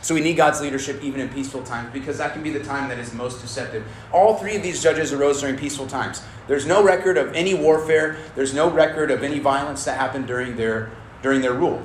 So 0.00 0.14
we 0.14 0.20
need 0.20 0.36
God's 0.36 0.60
leadership 0.60 1.02
even 1.02 1.20
in 1.20 1.28
peaceful 1.28 1.62
times 1.62 1.92
because 1.92 2.18
that 2.18 2.32
can 2.32 2.42
be 2.42 2.50
the 2.50 2.62
time 2.62 2.88
that 2.88 2.98
is 2.98 3.12
most 3.12 3.40
deceptive. 3.40 3.84
All 4.12 4.36
three 4.36 4.56
of 4.56 4.62
these 4.62 4.82
judges 4.82 5.12
arose 5.12 5.40
during 5.40 5.56
peaceful 5.56 5.86
times. 5.86 6.22
There's 6.46 6.66
no 6.66 6.82
record 6.82 7.18
of 7.18 7.34
any 7.34 7.54
warfare, 7.54 8.16
there's 8.34 8.54
no 8.54 8.70
record 8.70 9.10
of 9.10 9.22
any 9.22 9.38
violence 9.38 9.84
that 9.84 9.98
happened 9.98 10.26
during 10.26 10.56
their 10.56 10.90
during 11.22 11.40
their 11.40 11.54
rule. 11.54 11.82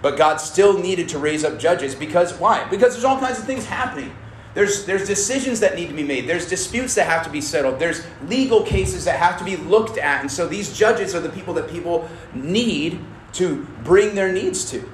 But 0.00 0.18
God 0.18 0.36
still 0.36 0.78
needed 0.78 1.08
to 1.10 1.18
raise 1.18 1.44
up 1.44 1.58
judges 1.58 1.94
because 1.94 2.34
why? 2.38 2.68
Because 2.68 2.92
there's 2.92 3.04
all 3.04 3.18
kinds 3.18 3.38
of 3.38 3.44
things 3.44 3.64
happening. 3.64 4.14
There's, 4.54 4.84
there's 4.84 5.06
decisions 5.06 5.60
that 5.60 5.74
need 5.74 5.88
to 5.88 5.94
be 5.94 6.04
made. 6.04 6.28
There's 6.28 6.48
disputes 6.48 6.94
that 6.94 7.08
have 7.08 7.24
to 7.24 7.30
be 7.30 7.40
settled. 7.40 7.80
There's 7.80 8.06
legal 8.28 8.62
cases 8.62 9.04
that 9.06 9.18
have 9.18 9.38
to 9.38 9.44
be 9.44 9.56
looked 9.56 9.98
at. 9.98 10.20
And 10.20 10.30
so 10.30 10.46
these 10.46 10.76
judges 10.76 11.14
are 11.14 11.20
the 11.20 11.28
people 11.28 11.54
that 11.54 11.68
people 11.68 12.08
need 12.34 13.00
to 13.32 13.66
bring 13.82 14.14
their 14.14 14.32
needs 14.32 14.70
to. 14.70 14.88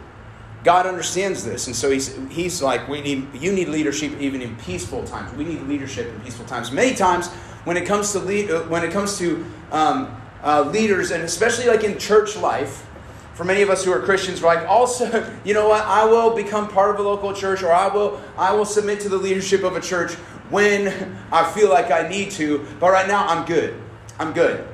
God 0.62 0.86
understands 0.86 1.44
this, 1.44 1.66
and 1.68 1.76
so 1.76 1.90
he's, 1.90 2.14
he's 2.30 2.60
like, 2.60 2.86
we 2.86 3.00
need, 3.00 3.28
you 3.34 3.50
need 3.50 3.68
leadership 3.68 4.12
even 4.20 4.42
in 4.42 4.54
peaceful 4.56 5.04
times. 5.04 5.32
We 5.34 5.44
need 5.44 5.62
leadership 5.62 6.12
in 6.12 6.20
peaceful 6.20 6.44
times. 6.44 6.70
Many 6.70 6.94
times, 6.94 7.28
when 7.64 7.78
it 7.78 7.86
comes 7.86 8.12
to 8.12 8.18
lead, 8.18 8.50
uh, 8.50 8.62
when 8.64 8.84
it 8.84 8.92
comes 8.92 9.18
to 9.18 9.44
um, 9.72 10.14
uh, 10.42 10.62
leaders, 10.62 11.12
and 11.12 11.22
especially 11.22 11.66
like 11.66 11.82
in 11.82 11.98
church 11.98 12.36
life, 12.36 12.86
for 13.32 13.44
many 13.44 13.62
of 13.62 13.70
us 13.70 13.84
who 13.84 13.92
are 13.92 14.00
Christians, 14.00 14.42
we're 14.42 14.54
like, 14.54 14.68
also, 14.68 15.26
you 15.44 15.54
know 15.54 15.66
what? 15.66 15.82
I 15.84 16.04
will 16.04 16.36
become 16.36 16.68
part 16.68 16.90
of 16.90 17.00
a 17.00 17.02
local 17.02 17.32
church, 17.32 17.62
or 17.62 17.72
I 17.72 17.88
will, 17.88 18.20
I 18.36 18.52
will 18.52 18.66
submit 18.66 19.00
to 19.00 19.08
the 19.08 19.16
leadership 19.16 19.62
of 19.62 19.76
a 19.76 19.80
church 19.80 20.12
when 20.50 20.88
I 21.32 21.50
feel 21.52 21.70
like 21.70 21.90
I 21.90 22.06
need 22.06 22.32
to. 22.32 22.66
But 22.78 22.90
right 22.90 23.08
now, 23.08 23.26
I'm 23.26 23.46
good. 23.46 23.80
I'm 24.18 24.34
good. 24.34 24.66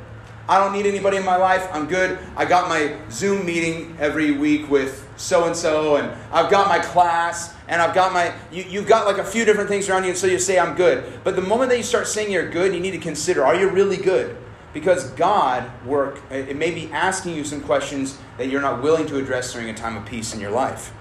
I 0.48 0.58
don't 0.58 0.72
need 0.72 0.86
anybody 0.86 1.16
in 1.16 1.24
my 1.24 1.36
life. 1.36 1.68
I'm 1.72 1.86
good. 1.86 2.18
I 2.36 2.44
got 2.44 2.68
my 2.68 2.96
Zoom 3.10 3.46
meeting 3.46 3.96
every 4.00 4.32
week 4.32 4.68
with 4.68 5.05
so 5.16 5.46
and 5.46 5.56
so, 5.56 5.96
and 5.96 6.12
I've 6.32 6.50
got 6.50 6.68
my 6.68 6.78
class, 6.78 7.54
and 7.68 7.80
I've 7.80 7.94
got 7.94 8.12
my. 8.12 8.34
You, 8.52 8.64
you've 8.64 8.86
got 8.86 9.06
like 9.06 9.18
a 9.18 9.24
few 9.24 9.44
different 9.44 9.68
things 9.68 9.88
around 9.88 10.04
you, 10.04 10.10
and 10.10 10.18
so 10.18 10.26
you 10.26 10.38
say, 10.38 10.58
I'm 10.58 10.76
good. 10.76 11.20
But 11.24 11.36
the 11.36 11.42
moment 11.42 11.70
that 11.70 11.78
you 11.78 11.82
start 11.82 12.06
saying 12.06 12.30
you're 12.30 12.50
good, 12.50 12.74
you 12.74 12.80
need 12.80 12.92
to 12.92 12.98
consider 12.98 13.44
are 13.44 13.54
you 13.54 13.68
really 13.68 13.96
good? 13.96 14.36
Because 14.72 15.10
God 15.12 15.70
work 15.86 16.20
it 16.30 16.56
may 16.56 16.70
be 16.70 16.92
asking 16.92 17.34
you 17.34 17.44
some 17.44 17.62
questions 17.62 18.18
that 18.36 18.48
you're 18.48 18.60
not 18.60 18.82
willing 18.82 19.06
to 19.06 19.16
address 19.16 19.52
during 19.52 19.70
a 19.70 19.74
time 19.74 19.96
of 19.96 20.04
peace 20.04 20.34
in 20.34 20.40
your 20.40 20.50
life. 20.50 20.92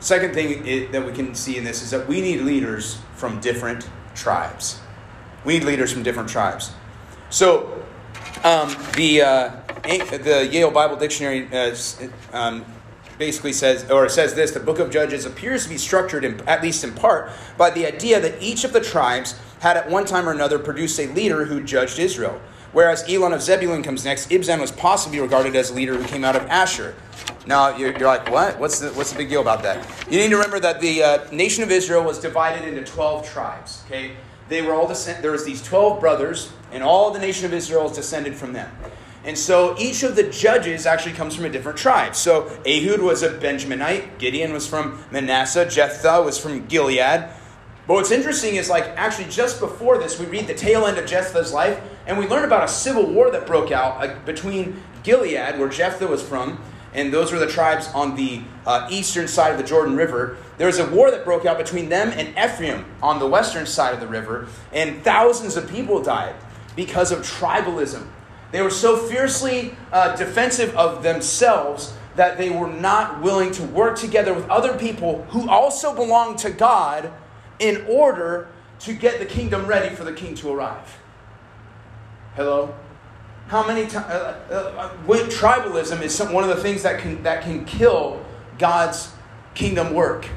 Second 0.00 0.34
thing 0.34 0.66
it, 0.66 0.92
that 0.92 1.06
we 1.06 1.12
can 1.12 1.34
see 1.34 1.56
in 1.56 1.64
this 1.64 1.82
is 1.82 1.90
that 1.90 2.06
we 2.08 2.20
need 2.20 2.40
leaders 2.40 2.98
from 3.14 3.40
different 3.40 3.88
tribes. 4.14 4.80
We 5.44 5.58
need 5.58 5.64
leaders 5.64 5.92
from 5.92 6.02
different 6.02 6.28
tribes. 6.28 6.72
So 7.30 7.82
um, 8.42 8.76
the 8.96 9.22
uh, 9.22 9.50
the 9.84 10.48
Yale 10.50 10.70
Bible 10.70 10.96
Dictionary 10.96 11.48
uh, 11.52 11.76
um, 12.32 12.64
basically 13.18 13.52
says, 13.52 13.90
or 13.90 14.08
says 14.08 14.34
this: 14.34 14.50
the 14.50 14.60
Book 14.60 14.78
of 14.78 14.90
Judges 14.90 15.26
appears 15.26 15.64
to 15.64 15.68
be 15.68 15.78
structured, 15.78 16.24
in, 16.24 16.40
at 16.48 16.62
least 16.62 16.84
in 16.84 16.92
part, 16.92 17.30
by 17.56 17.70
the 17.70 17.86
idea 17.86 18.20
that 18.20 18.42
each 18.42 18.64
of 18.64 18.72
the 18.72 18.80
tribes 18.80 19.38
had 19.60 19.76
at 19.76 19.88
one 19.88 20.04
time 20.04 20.28
or 20.28 20.32
another 20.32 20.58
produced 20.58 20.98
a 20.98 21.06
leader 21.08 21.44
who 21.44 21.62
judged 21.62 21.98
Israel. 21.98 22.40
Whereas 22.72 23.08
Elon 23.08 23.32
of 23.32 23.40
Zebulun 23.40 23.84
comes 23.84 24.04
next, 24.04 24.30
Ibzan 24.30 24.60
was 24.60 24.72
possibly 24.72 25.20
regarded 25.20 25.54
as 25.54 25.70
a 25.70 25.74
leader 25.74 25.96
who 25.96 26.04
came 26.08 26.24
out 26.24 26.34
of 26.34 26.42
Asher. 26.48 26.96
Now 27.46 27.76
you're, 27.76 27.96
you're 27.96 28.08
like, 28.08 28.28
what? 28.30 28.58
What's 28.58 28.80
the 28.80 28.88
what's 28.88 29.12
the 29.12 29.18
big 29.18 29.28
deal 29.28 29.42
about 29.42 29.62
that? 29.62 29.86
You 30.10 30.18
need 30.18 30.30
to 30.30 30.36
remember 30.36 30.58
that 30.60 30.80
the 30.80 31.02
uh, 31.02 31.30
nation 31.30 31.62
of 31.62 31.70
Israel 31.70 32.02
was 32.02 32.18
divided 32.18 32.66
into 32.66 32.82
twelve 32.82 33.28
tribes. 33.28 33.84
Okay, 33.86 34.16
they 34.48 34.60
were 34.62 34.74
all 34.74 34.88
descent. 34.88 35.22
There 35.22 35.30
was 35.30 35.44
these 35.44 35.62
twelve 35.62 36.00
brothers, 36.00 36.50
and 36.72 36.82
all 36.82 37.12
the 37.12 37.20
nation 37.20 37.46
of 37.46 37.52
Israel 37.52 37.86
is 37.86 37.92
descended 37.92 38.34
from 38.34 38.52
them. 38.52 38.74
And 39.24 39.38
so 39.38 39.74
each 39.78 40.02
of 40.02 40.16
the 40.16 40.24
judges 40.24 40.84
actually 40.84 41.14
comes 41.14 41.34
from 41.34 41.46
a 41.46 41.48
different 41.48 41.78
tribe. 41.78 42.14
So 42.14 42.46
Ehud 42.66 43.00
was 43.00 43.22
a 43.22 43.30
Benjaminite, 43.30 44.18
Gideon 44.18 44.52
was 44.52 44.66
from 44.66 45.02
Manasseh, 45.10 45.66
Jephthah 45.66 46.22
was 46.22 46.38
from 46.38 46.66
Gilead. 46.66 47.28
But 47.86 47.94
what's 47.94 48.10
interesting 48.10 48.56
is 48.56 48.68
like 48.68 48.84
actually 48.96 49.30
just 49.30 49.60
before 49.60 49.98
this, 49.98 50.18
we 50.18 50.26
read 50.26 50.46
the 50.46 50.54
tail 50.54 50.86
end 50.86 50.98
of 50.98 51.06
Jephthah's 51.06 51.52
life, 51.52 51.80
and 52.06 52.18
we 52.18 52.26
learn 52.26 52.44
about 52.44 52.64
a 52.64 52.68
civil 52.68 53.06
war 53.06 53.30
that 53.30 53.46
broke 53.46 53.70
out 53.70 54.02
uh, 54.02 54.14
between 54.24 54.82
Gilead, 55.02 55.58
where 55.58 55.68
Jephthah 55.68 56.06
was 56.06 56.22
from, 56.22 56.62
and 56.94 57.12
those 57.12 57.32
were 57.32 57.38
the 57.38 57.46
tribes 57.46 57.88
on 57.94 58.16
the 58.16 58.42
uh, 58.66 58.88
eastern 58.90 59.28
side 59.28 59.52
of 59.52 59.58
the 59.58 59.64
Jordan 59.64 59.96
River. 59.96 60.36
There 60.56 60.66
was 60.66 60.78
a 60.78 60.86
war 60.88 61.10
that 61.10 61.24
broke 61.24 61.44
out 61.44 61.58
between 61.58 61.88
them 61.88 62.10
and 62.14 62.28
Ephraim 62.38 62.86
on 63.02 63.18
the 63.18 63.26
western 63.26 63.66
side 63.66 63.92
of 63.92 64.00
the 64.00 64.06
river, 64.06 64.48
and 64.72 65.02
thousands 65.02 65.56
of 65.56 65.68
people 65.68 66.02
died 66.02 66.36
because 66.76 67.10
of 67.12 67.20
tribalism. 67.20 68.06
They 68.54 68.62
were 68.62 68.70
so 68.70 68.96
fiercely 68.96 69.74
uh, 69.90 70.14
defensive 70.14 70.76
of 70.76 71.02
themselves 71.02 71.92
that 72.14 72.38
they 72.38 72.50
were 72.50 72.68
not 72.68 73.20
willing 73.20 73.50
to 73.50 73.64
work 73.64 73.98
together 73.98 74.32
with 74.32 74.48
other 74.48 74.78
people 74.78 75.24
who 75.30 75.50
also 75.50 75.92
belonged 75.92 76.38
to 76.38 76.50
God 76.50 77.12
in 77.58 77.84
order 77.88 78.46
to 78.78 78.92
get 78.92 79.18
the 79.18 79.26
kingdom 79.26 79.66
ready 79.66 79.92
for 79.92 80.04
the 80.04 80.12
king 80.12 80.36
to 80.36 80.52
arrive. 80.52 81.00
Hello? 82.36 82.72
How 83.48 83.66
many 83.66 83.88
times? 83.88 84.06
Uh, 84.06 84.38
uh, 84.48 85.10
uh 85.10 85.28
tribalism 85.30 86.00
is 86.00 86.14
some, 86.14 86.32
one 86.32 86.48
of 86.48 86.56
the 86.56 86.62
things 86.62 86.84
that 86.84 87.00
can, 87.00 87.24
that 87.24 87.42
can 87.42 87.64
kill 87.64 88.24
God's 88.56 89.10
kingdom 89.54 89.94
work. 89.94 90.28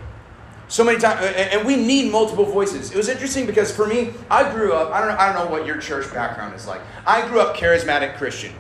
So 0.69 0.83
many 0.83 0.99
times, 0.99 1.21
and 1.25 1.65
we 1.65 1.77
need 1.77 2.11
multiple 2.11 2.45
voices. 2.45 2.91
It 2.91 2.97
was 2.97 3.07
interesting 3.07 3.45
because 3.45 3.73
for 3.73 3.87
me, 3.87 4.11
I 4.29 4.51
grew 4.51 4.73
up, 4.73 4.91
I 4.91 4.99
don't, 4.99 5.09
know, 5.09 5.17
I 5.17 5.31
don't 5.31 5.45
know 5.45 5.51
what 5.51 5.65
your 5.65 5.77
church 5.77 6.13
background 6.13 6.55
is 6.55 6.67
like. 6.67 6.81
I 7.05 7.25
grew 7.27 7.39
up 7.39 7.55
charismatic 7.55 8.17
Christian. 8.17 8.53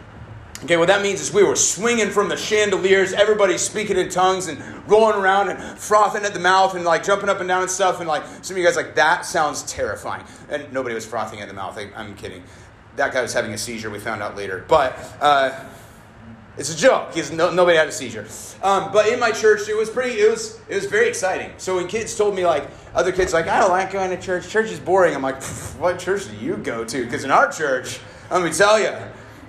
Okay, 0.63 0.77
what 0.77 0.87
that 0.87 1.03
means 1.03 1.21
is 1.21 1.31
we 1.31 1.43
were 1.43 1.55
swinging 1.55 2.09
from 2.09 2.29
the 2.29 2.37
chandeliers, 2.37 3.13
everybody 3.13 3.59
speaking 3.59 3.95
in 3.95 4.09
tongues 4.09 4.47
and 4.47 4.59
rolling 4.89 5.15
around 5.15 5.49
and 5.49 5.77
frothing 5.77 6.23
at 6.23 6.33
the 6.33 6.39
mouth 6.39 6.73
and 6.73 6.83
like 6.83 7.03
jumping 7.03 7.29
up 7.29 7.39
and 7.39 7.47
down 7.47 7.61
and 7.61 7.69
stuff. 7.69 7.99
And 7.99 8.07
like 8.07 8.23
some 8.41 8.55
of 8.55 8.57
you 8.57 8.63
guys, 8.63 8.75
like 8.75 8.95
that 8.95 9.23
sounds 9.23 9.61
terrifying. 9.63 10.23
And 10.49 10.71
nobody 10.73 10.95
was 10.95 11.05
frothing 11.05 11.41
at 11.41 11.47
the 11.47 11.53
mouth. 11.53 11.77
I, 11.77 11.91
am 12.01 12.15
kidding. 12.15 12.41
That 12.95 13.13
guy 13.13 13.21
was 13.21 13.33
having 13.33 13.53
a 13.53 13.57
seizure. 13.57 13.91
We 13.91 13.99
found 13.99 14.23
out 14.23 14.35
later, 14.35 14.65
but 14.67 14.97
uh, 15.21 15.63
it's 16.57 16.73
a 16.73 16.77
joke. 16.77 17.13
He's 17.13 17.31
no, 17.31 17.51
nobody 17.51 17.77
had 17.77 17.87
a 17.87 17.91
seizure. 17.91 18.25
Um, 18.63 18.91
but 18.91 19.07
in 19.07 19.19
my 19.19 19.31
church, 19.31 19.69
it 19.69 19.75
was 19.75 19.89
pretty. 19.89 20.19
It 20.19 20.29
was 20.29 20.59
it 20.67 20.75
was 20.75 20.85
very 20.85 21.07
exciting. 21.07 21.51
So 21.57 21.75
when 21.75 21.87
kids 21.87 22.15
told 22.15 22.35
me 22.35 22.45
like 22.45 22.69
other 22.95 23.11
kids 23.11 23.33
like 23.33 23.47
I 23.47 23.59
don't 23.59 23.69
like 23.69 23.91
going 23.91 24.09
to 24.09 24.21
church. 24.21 24.49
Church 24.49 24.71
is 24.71 24.79
boring. 24.79 25.15
I'm 25.15 25.21
like, 25.21 25.41
what 25.79 25.99
church 25.99 26.29
do 26.29 26.35
you 26.37 26.57
go 26.57 26.83
to? 26.83 27.03
Because 27.05 27.23
in 27.23 27.31
our 27.31 27.51
church, 27.51 27.99
let 28.31 28.43
me 28.43 28.51
tell 28.51 28.79
you 28.79 28.91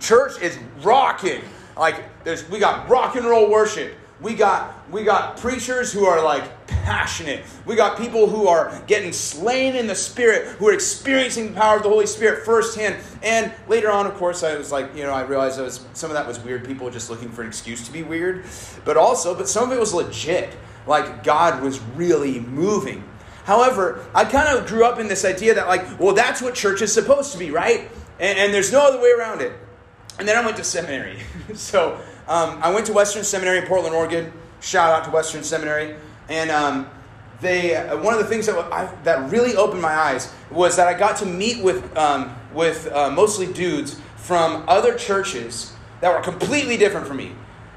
Church 0.00 0.40
is 0.40 0.58
rocking. 0.82 1.42
Like 1.76 2.24
there's 2.24 2.48
we 2.48 2.58
got 2.58 2.88
rock 2.88 3.16
and 3.16 3.26
roll 3.26 3.50
worship. 3.50 3.94
We 4.20 4.34
got 4.34 4.77
we 4.90 5.04
got 5.04 5.36
preachers 5.36 5.92
who 5.92 6.06
are 6.06 6.22
like 6.22 6.66
passionate. 6.66 7.44
We 7.66 7.76
got 7.76 7.98
people 7.98 8.28
who 8.28 8.48
are 8.48 8.82
getting 8.86 9.12
slain 9.12 9.76
in 9.76 9.86
the 9.86 9.94
spirit, 9.94 10.46
who 10.56 10.68
are 10.68 10.72
experiencing 10.72 11.52
the 11.52 11.60
power 11.60 11.76
of 11.76 11.82
the 11.82 11.88
Holy 11.88 12.06
Spirit 12.06 12.44
firsthand. 12.44 12.96
And 13.22 13.52
later 13.68 13.90
on, 13.90 14.06
of 14.06 14.14
course, 14.14 14.42
I 14.42 14.56
was 14.56 14.72
like, 14.72 14.94
you 14.96 15.02
know, 15.02 15.12
I 15.12 15.22
realized 15.22 15.60
was, 15.60 15.84
some 15.92 16.10
of 16.10 16.14
that 16.14 16.26
was 16.26 16.38
weird. 16.40 16.64
People 16.64 16.90
just 16.90 17.10
looking 17.10 17.30
for 17.30 17.42
an 17.42 17.48
excuse 17.48 17.84
to 17.86 17.92
be 17.92 18.02
weird. 18.02 18.44
But 18.84 18.96
also, 18.96 19.34
but 19.34 19.48
some 19.48 19.70
of 19.70 19.76
it 19.76 19.80
was 19.80 19.92
legit. 19.92 20.56
Like 20.86 21.22
God 21.22 21.62
was 21.62 21.80
really 21.96 22.40
moving. 22.40 23.04
However, 23.44 24.06
I 24.14 24.24
kind 24.24 24.56
of 24.56 24.66
grew 24.66 24.84
up 24.84 24.98
in 24.98 25.08
this 25.08 25.24
idea 25.24 25.54
that, 25.54 25.68
like, 25.68 25.98
well, 25.98 26.14
that's 26.14 26.42
what 26.42 26.54
church 26.54 26.82
is 26.82 26.92
supposed 26.92 27.32
to 27.32 27.38
be, 27.38 27.50
right? 27.50 27.90
And, 28.20 28.38
and 28.38 28.52
there's 28.52 28.72
no 28.72 28.86
other 28.86 29.00
way 29.00 29.10
around 29.10 29.40
it. 29.40 29.52
And 30.18 30.28
then 30.28 30.36
I 30.36 30.44
went 30.44 30.58
to 30.58 30.64
seminary. 30.64 31.18
so 31.54 31.98
um, 32.26 32.58
I 32.62 32.72
went 32.72 32.86
to 32.86 32.92
Western 32.92 33.24
Seminary 33.24 33.58
in 33.58 33.66
Portland, 33.66 33.94
Oregon. 33.94 34.32
Shout 34.60 34.92
out 34.92 35.04
to 35.04 35.10
Western 35.10 35.42
Seminary. 35.42 35.96
And 36.28 36.50
um, 36.50 36.88
they, 37.40 37.76
uh, 37.76 37.96
one 38.02 38.14
of 38.14 38.20
the 38.20 38.26
things 38.26 38.46
that, 38.46 38.56
I, 38.72 38.92
that 39.04 39.30
really 39.30 39.56
opened 39.56 39.82
my 39.82 39.94
eyes 39.94 40.32
was 40.50 40.76
that 40.76 40.88
I 40.88 40.94
got 40.94 41.16
to 41.18 41.26
meet 41.26 41.62
with, 41.62 41.96
um, 41.96 42.34
with 42.52 42.90
uh, 42.92 43.10
mostly 43.10 43.52
dudes 43.52 44.00
from 44.16 44.64
other 44.68 44.94
churches 44.94 45.74
that 46.00 46.14
were 46.14 46.22
completely 46.22 46.76
different 46.76 47.06
from 47.06 47.16
me. 47.16 47.32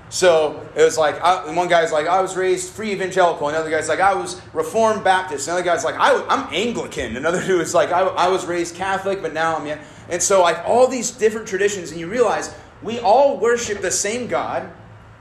So 0.09 0.67
it 0.75 0.83
was 0.83 0.97
like, 0.97 1.21
I, 1.21 1.53
one 1.53 1.69
guy's 1.69 1.93
like, 1.93 2.05
I 2.05 2.21
was 2.21 2.35
raised 2.35 2.73
free 2.73 2.91
evangelical. 2.91 3.47
Another 3.47 3.69
guy's 3.69 3.87
like, 3.87 4.01
I 4.01 4.13
was 4.13 4.41
Reformed 4.51 5.05
Baptist. 5.05 5.47
Another 5.47 5.63
guy's 5.63 5.85
like, 5.85 5.95
I, 5.95 6.11
am 6.27 6.53
Anglican. 6.53 7.15
Another 7.15 7.41
dude 7.45 7.61
is 7.61 7.73
like, 7.73 7.91
I, 7.91 8.01
I 8.01 8.27
was 8.27 8.45
raised 8.45 8.75
Catholic, 8.75 9.21
but 9.21 9.33
now 9.33 9.55
I'm. 9.55 9.65
Yeah. 9.65 9.81
And 10.09 10.21
so, 10.21 10.41
like, 10.41 10.61
all 10.65 10.87
these 10.87 11.11
different 11.11 11.47
traditions, 11.47 11.91
and 11.91 11.99
you 11.99 12.09
realize 12.09 12.53
we 12.81 12.99
all 12.99 13.37
worship 13.37 13.79
the 13.81 13.91
same 13.91 14.27
God, 14.27 14.69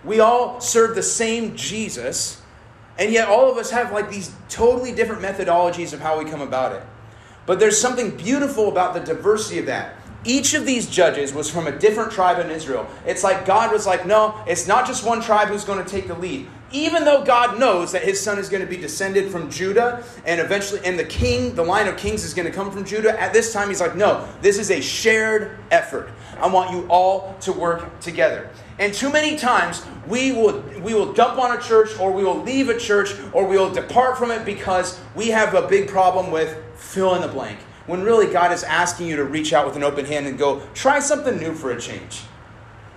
we 0.05 0.21
all 0.21 0.61
serve 0.61 0.95
the 0.95 1.03
same 1.03 1.57
Jesus, 1.57 2.41
and 2.99 3.13
yet 3.13 3.29
all 3.29 3.51
of 3.51 3.59
us 3.59 3.71
have, 3.71 3.93
like, 3.93 4.11
these 4.11 4.33
totally 4.49 4.93
different 4.93 5.23
methodologies 5.23 5.93
of 5.93 6.01
how 6.01 6.19
we 6.19 6.31
come 6.31 6.41
about 6.41 6.73
it. 6.73 6.83
But 7.47 7.59
there's 7.59 7.81
something 7.81 8.17
beautiful 8.17 8.69
about 8.69 8.95
the 8.95 9.01
diversity 9.01 9.59
of 9.59 9.67
that. 9.67 9.97
Each 10.25 10.53
of 10.55 10.67
these 10.67 10.89
judges 10.89 11.33
was 11.33 11.51
from 11.51 11.67
a 11.67 11.73
different 11.73 12.13
tribe 12.13 12.39
in 12.45 12.51
Israel. 12.51 12.87
It's 13.07 13.25
like 13.25 13.47
God 13.47 13.73
was 13.73 13.87
like, 13.87 14.07
no, 14.07 14.39
it's 14.47 14.69
not 14.69 14.87
just 14.87 15.05
one 15.05 15.23
tribe 15.23 15.49
who's 15.49 15.65
going 15.65 15.83
to 15.83 15.91
take 15.91 16.09
the 16.09 16.15
lead 16.15 16.47
even 16.73 17.05
though 17.05 17.25
God 17.25 17.59
knows 17.59 17.93
that 17.93 18.03
his 18.03 18.21
son 18.21 18.39
is 18.39 18.49
going 18.49 18.63
to 18.63 18.69
be 18.69 18.77
descended 18.77 19.31
from 19.31 19.51
Judah 19.51 20.05
and 20.25 20.41
eventually, 20.41 20.81
and 20.85 20.99
the 20.99 21.05
king, 21.05 21.55
the 21.55 21.65
line 21.65 21.89
of 21.89 21.97
kings 21.97 22.25
is 22.25 22.35
going 22.35 22.47
to 22.47 22.53
come 22.53 22.71
from 22.71 22.85
Judah, 22.85 23.21
at 23.21 23.33
this 23.33 23.53
time 23.53 23.69
he's 23.69 23.81
like, 23.81 23.97
no, 23.97 24.27
this 24.41 24.59
is 24.59 24.71
a 24.71 24.81
shared 24.81 25.59
effort. 25.71 26.11
I 26.39 26.47
want 26.47 26.71
you 26.71 26.87
all 26.89 27.37
to 27.41 27.53
work 27.53 28.01
together. 28.01 28.51
And 28.81 28.95
too 28.95 29.13
many 29.13 29.37
times 29.37 29.85
we 30.09 30.33
will 30.33 30.63
we 30.81 30.95
will 30.95 31.13
dump 31.13 31.39
on 31.39 31.57
a 31.57 31.61
church 31.61 31.97
or 32.01 32.11
we 32.13 32.25
will 32.25 32.43
leave 32.43 32.71
a 32.71 32.79
church 32.79 33.15
or 33.35 33.47
we 33.47 33.59
will 33.59 33.71
depart 33.71 34.17
from 34.17 34.31
it 34.31 34.45
because 34.47 34.99
we 35.15 35.29
have 35.29 35.55
a 35.55 35.69
big 35.69 35.87
problem 35.87 36.31
with 36.31 36.57
fill 36.77 37.15
in 37.15 37.21
the 37.21 37.29
blank. 37.29 37.59
When 37.87 38.03
really 38.03 38.33
God 38.33 38.53
is 38.53 38.65
asking 38.65 39.09
you 39.09 39.17
to 39.17 39.25
reach 39.25 39.53
out 39.53 39.67
with 39.67 39.77
an 39.77 39.83
open 39.83 40.07
hand 40.07 40.27
and 40.27 40.39
go, 40.39 40.63
try 40.73 40.99
something 40.99 41.39
new 41.39 41.55
for 41.55 41.73
a 41.73 41.81
change. 41.81 42.23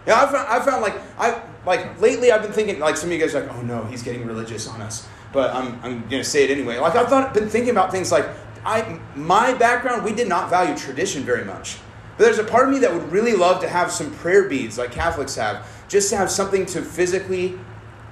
Yeah, 0.07 0.23
I 0.23 0.31
found, 0.31 0.47
I 0.47 0.65
found 0.65 0.81
like 0.81 0.95
I 1.19 1.41
like 1.65 1.99
lately 1.99 2.31
I've 2.31 2.43
been 2.43 2.53
thinking 2.53 2.79
like 2.79 2.95
some 2.95 3.09
of 3.09 3.13
you 3.13 3.19
guys 3.19 3.35
are 3.35 3.41
like, 3.45 3.53
oh 3.53 3.61
no, 3.61 3.83
he's 3.85 4.03
getting 4.03 4.25
religious 4.25 4.67
on 4.67 4.81
us. 4.81 5.05
But 5.33 5.53
I'm 5.53 5.79
I'm 5.83 6.07
gonna 6.07 6.23
say 6.23 6.45
it 6.45 6.49
anyway. 6.49 6.77
Like 6.77 6.95
I've 6.95 7.09
thought 7.09 7.33
been 7.33 7.49
thinking 7.49 7.71
about 7.71 7.91
things 7.91 8.09
like 8.09 8.29
I 8.65 8.99
my 9.15 9.53
background, 9.53 10.05
we 10.05 10.13
did 10.13 10.29
not 10.29 10.49
value 10.49 10.77
tradition 10.77 11.23
very 11.23 11.43
much. 11.43 11.77
But 12.17 12.25
there's 12.25 12.39
a 12.39 12.43
part 12.43 12.67
of 12.67 12.73
me 12.73 12.79
that 12.79 12.93
would 12.93 13.11
really 13.11 13.33
love 13.33 13.59
to 13.61 13.67
have 13.67 13.91
some 13.91 14.11
prayer 14.11 14.47
beads 14.47 14.77
like 14.77 14.91
Catholics 14.91 15.35
have, 15.35 15.65
just 15.93 16.09
to 16.09 16.17
have 16.17 16.31
something 16.31 16.65
to 16.65 16.81
physically 16.81 17.53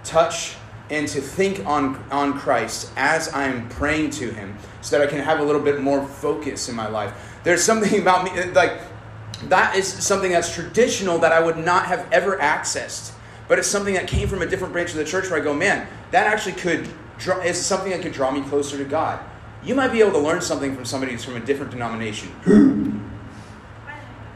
touch 0.03 0.55
and 0.91 1.07
to 1.07 1.19
think 1.19 1.65
on, 1.65 1.95
on 2.11 2.37
Christ 2.37 2.91
as 2.95 3.33
I'm 3.33 3.67
praying 3.69 4.11
to 4.11 4.29
Him 4.29 4.55
so 4.81 4.99
that 4.99 5.07
I 5.07 5.09
can 5.09 5.17
have 5.17 5.39
a 5.39 5.43
little 5.43 5.61
bit 5.61 5.81
more 5.81 6.05
focus 6.05 6.69
in 6.69 6.75
my 6.75 6.87
life. 6.87 7.39
There's 7.43 7.63
something 7.63 7.99
about 8.03 8.23
me, 8.23 8.51
like, 8.51 8.81
that 9.49 9.75
is 9.75 9.87
something 9.87 10.31
that's 10.31 10.53
traditional 10.53 11.17
that 11.19 11.31
I 11.31 11.39
would 11.39 11.57
not 11.57 11.87
have 11.87 12.07
ever 12.11 12.37
accessed. 12.37 13.13
But 13.47 13.57
it's 13.57 13.67
something 13.67 13.95
that 13.95 14.07
came 14.07 14.27
from 14.27 14.43
a 14.43 14.45
different 14.45 14.73
branch 14.73 14.91
of 14.91 14.97
the 14.97 15.03
church 15.03 15.31
where 15.31 15.41
I 15.41 15.43
go, 15.43 15.51
man, 15.51 15.87
that 16.11 16.27
actually 16.27 16.53
could 16.53 16.87
draw, 17.17 17.39
is 17.39 17.57
something 17.57 17.89
that 17.89 18.03
could 18.03 18.13
draw 18.13 18.29
me 18.29 18.41
closer 18.43 18.77
to 18.77 18.85
God. 18.85 19.19
You 19.63 19.73
might 19.73 19.91
be 19.91 20.01
able 20.01 20.11
to 20.11 20.19
learn 20.19 20.41
something 20.41 20.75
from 20.75 20.85
somebody 20.85 21.13
who's 21.13 21.25
from 21.25 21.35
a 21.35 21.39
different 21.39 21.71
denomination. 21.71 22.29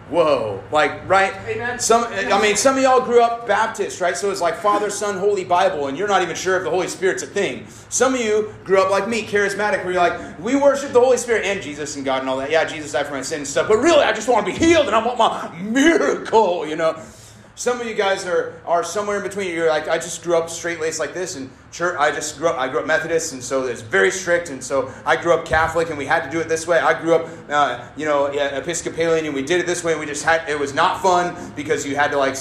Whoa, 0.10 0.64
like 0.72 1.08
right? 1.10 1.34
Amen. 1.48 1.80
Some, 1.80 2.04
I 2.04 2.40
mean, 2.40 2.56
some 2.56 2.78
of 2.78 2.84
y'all 2.84 3.02
grew 3.02 3.24
up 3.24 3.48
Baptist, 3.48 4.02
right? 4.02 4.16
So 4.16 4.30
it's 4.30 4.40
like 4.40 4.56
Father, 4.56 4.92
Son, 4.92 5.18
Holy 5.18 5.44
Bible, 5.44 5.88
and 5.88 5.98
you're 5.98 6.08
not 6.08 6.22
even 6.22 6.36
sure 6.36 6.58
if 6.58 6.64
the 6.64 6.70
Holy 6.70 6.88
Spirit's 6.88 7.24
a 7.24 7.28
thing. 7.28 7.66
Some 7.90 8.14
of 8.14 8.22
you 8.22 8.54
grew 8.64 8.80
up 8.80 8.92
like 8.92 9.08
me, 9.10 9.24
charismatic, 9.24 9.84
where 9.84 9.94
you're 9.94 10.02
like, 10.02 10.40
we 10.40 10.56
worship 10.56 10.92
the 10.92 11.00
Holy 11.00 11.18
Spirit 11.18 11.46
and 11.46 11.60
Jesus 11.60 11.96
and 11.96 12.06
God 12.06 12.22
and 12.22 12.30
all 12.30 12.38
that. 12.38 12.52
Yeah, 12.52 12.66
Jesus 12.66 12.92
died 12.92 13.08
for 13.08 13.14
my 13.14 13.24
sin 13.24 13.40
and 13.40 13.48
stuff, 13.48 13.68
but 13.68 13.78
really, 13.78 14.04
I 14.04 14.14
just 14.14 14.30
want 14.30 14.46
to 14.46 14.52
be 14.52 14.58
healed 14.58 14.86
and 14.86 14.96
I 14.96 15.04
want 15.04 15.18
my 15.18 15.52
miracle, 15.62 16.68
you 16.68 16.76
know. 16.76 17.02
Some 17.58 17.80
of 17.80 17.88
you 17.88 17.94
guys 17.94 18.26
are, 18.26 18.62
are 18.66 18.84
somewhere 18.84 19.16
in 19.16 19.24
between. 19.24 19.54
You're 19.54 19.70
like, 19.70 19.88
I 19.88 19.98
just 19.98 20.22
grew 20.22 20.36
up 20.36 20.50
straight 20.50 20.82
laced 20.82 21.00
like 21.00 21.14
this, 21.14 21.38
and 21.38 21.50
church. 21.72 21.96
I 21.98 22.12
just 22.12 22.38
grew 22.38 22.50
up. 22.50 22.60
I 22.60 22.68
grew 22.68 22.82
up 22.82 22.86
Methodist, 22.86 23.32
and 23.32 23.42
so 23.42 23.66
it's 23.66 23.82
very 23.82 24.12
strict. 24.12 24.50
And 24.50 24.62
so 24.62 24.92
I 25.06 25.16
grew 25.16 25.34
up 25.34 25.46
Catholic, 25.46 25.88
and 25.88 25.98
we 25.98 26.06
had 26.06 26.26
to 26.26 26.30
do 26.30 26.42
it 26.42 26.50
this 26.50 26.68
way. 26.68 26.80
I 26.80 27.00
grew 27.00 27.16
up, 27.16 27.30
uh, 27.50 27.88
you 27.96 28.06
know, 28.06 28.26
Episcopalian, 28.26 29.26
and 29.26 29.34
we 29.34 29.42
did 29.42 29.62
it 29.62 29.66
this 29.66 29.86
way. 29.86 29.94
And 29.94 30.02
we 30.02 30.06
just 30.06 30.26
had. 30.26 30.50
It 30.50 30.60
was 30.60 30.74
not 30.74 31.02
fun 31.02 31.54
because 31.56 31.86
you 31.86 31.96
had 31.96 32.12
to 32.12 32.18
like. 32.18 32.36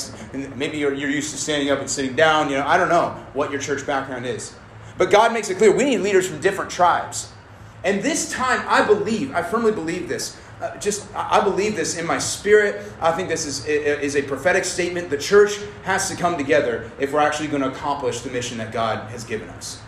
Maybe 0.56 0.78
you're, 0.78 0.92
you're 0.92 1.10
used 1.10 1.30
to 1.30 1.38
standing 1.38 1.70
up 1.70 1.78
and 1.78 1.88
sitting 1.88 2.16
down. 2.16 2.50
You 2.50 2.56
know, 2.56 2.66
I 2.66 2.76
don't 2.76 2.88
know 2.88 3.10
what 3.34 3.52
your 3.52 3.60
church 3.60 3.86
background 3.86 4.26
is, 4.26 4.52
but 4.98 5.12
God 5.12 5.32
makes 5.32 5.48
it 5.48 5.58
clear 5.58 5.70
we 5.70 5.84
need 5.84 5.98
leaders 5.98 6.26
from 6.26 6.40
different 6.40 6.72
tribes. 6.72 7.30
And 7.84 8.02
this 8.02 8.32
time, 8.32 8.64
I 8.66 8.84
believe, 8.84 9.32
I 9.32 9.42
firmly 9.42 9.70
believe 9.70 10.08
this 10.08 10.40
uh, 10.60 10.76
just 10.78 11.06
I 11.14 11.42
believe 11.42 11.76
this 11.76 11.98
in 11.98 12.06
my 12.06 12.18
spirit. 12.18 12.82
I 13.00 13.12
think 13.12 13.28
this 13.28 13.46
is 13.46 13.66
is 13.66 14.16
a 14.16 14.22
prophetic 14.22 14.64
statement. 14.64 15.10
The 15.10 15.18
church 15.18 15.58
has 15.82 16.08
to 16.10 16.16
come 16.16 16.36
together 16.36 16.90
if 16.98 17.12
we're 17.12 17.20
actually 17.20 17.48
going 17.48 17.62
to 17.62 17.68
accomplish 17.68 18.20
the 18.20 18.30
mission 18.30 18.58
that 18.58 18.72
God 18.72 19.10
has 19.10 19.24
given 19.24 19.48
us. 19.50 19.80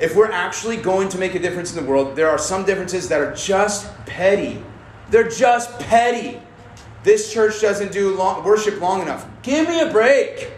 If 0.00 0.14
we're 0.14 0.30
actually 0.30 0.76
going 0.76 1.08
to 1.08 1.18
make 1.18 1.34
a 1.34 1.40
difference 1.40 1.74
in 1.74 1.84
the 1.84 1.90
world, 1.90 2.14
there 2.14 2.30
are 2.30 2.38
some 2.38 2.64
differences 2.64 3.08
that 3.08 3.20
are 3.20 3.34
just 3.34 3.92
petty. 4.06 4.62
They're 5.10 5.28
just 5.28 5.76
petty. 5.80 6.40
This 7.02 7.32
church 7.32 7.60
doesn't 7.60 7.90
do 7.90 8.14
long, 8.14 8.44
worship 8.44 8.80
long 8.80 9.02
enough. 9.02 9.26
Give 9.42 9.68
me 9.68 9.80
a 9.80 9.90
break. 9.90 10.52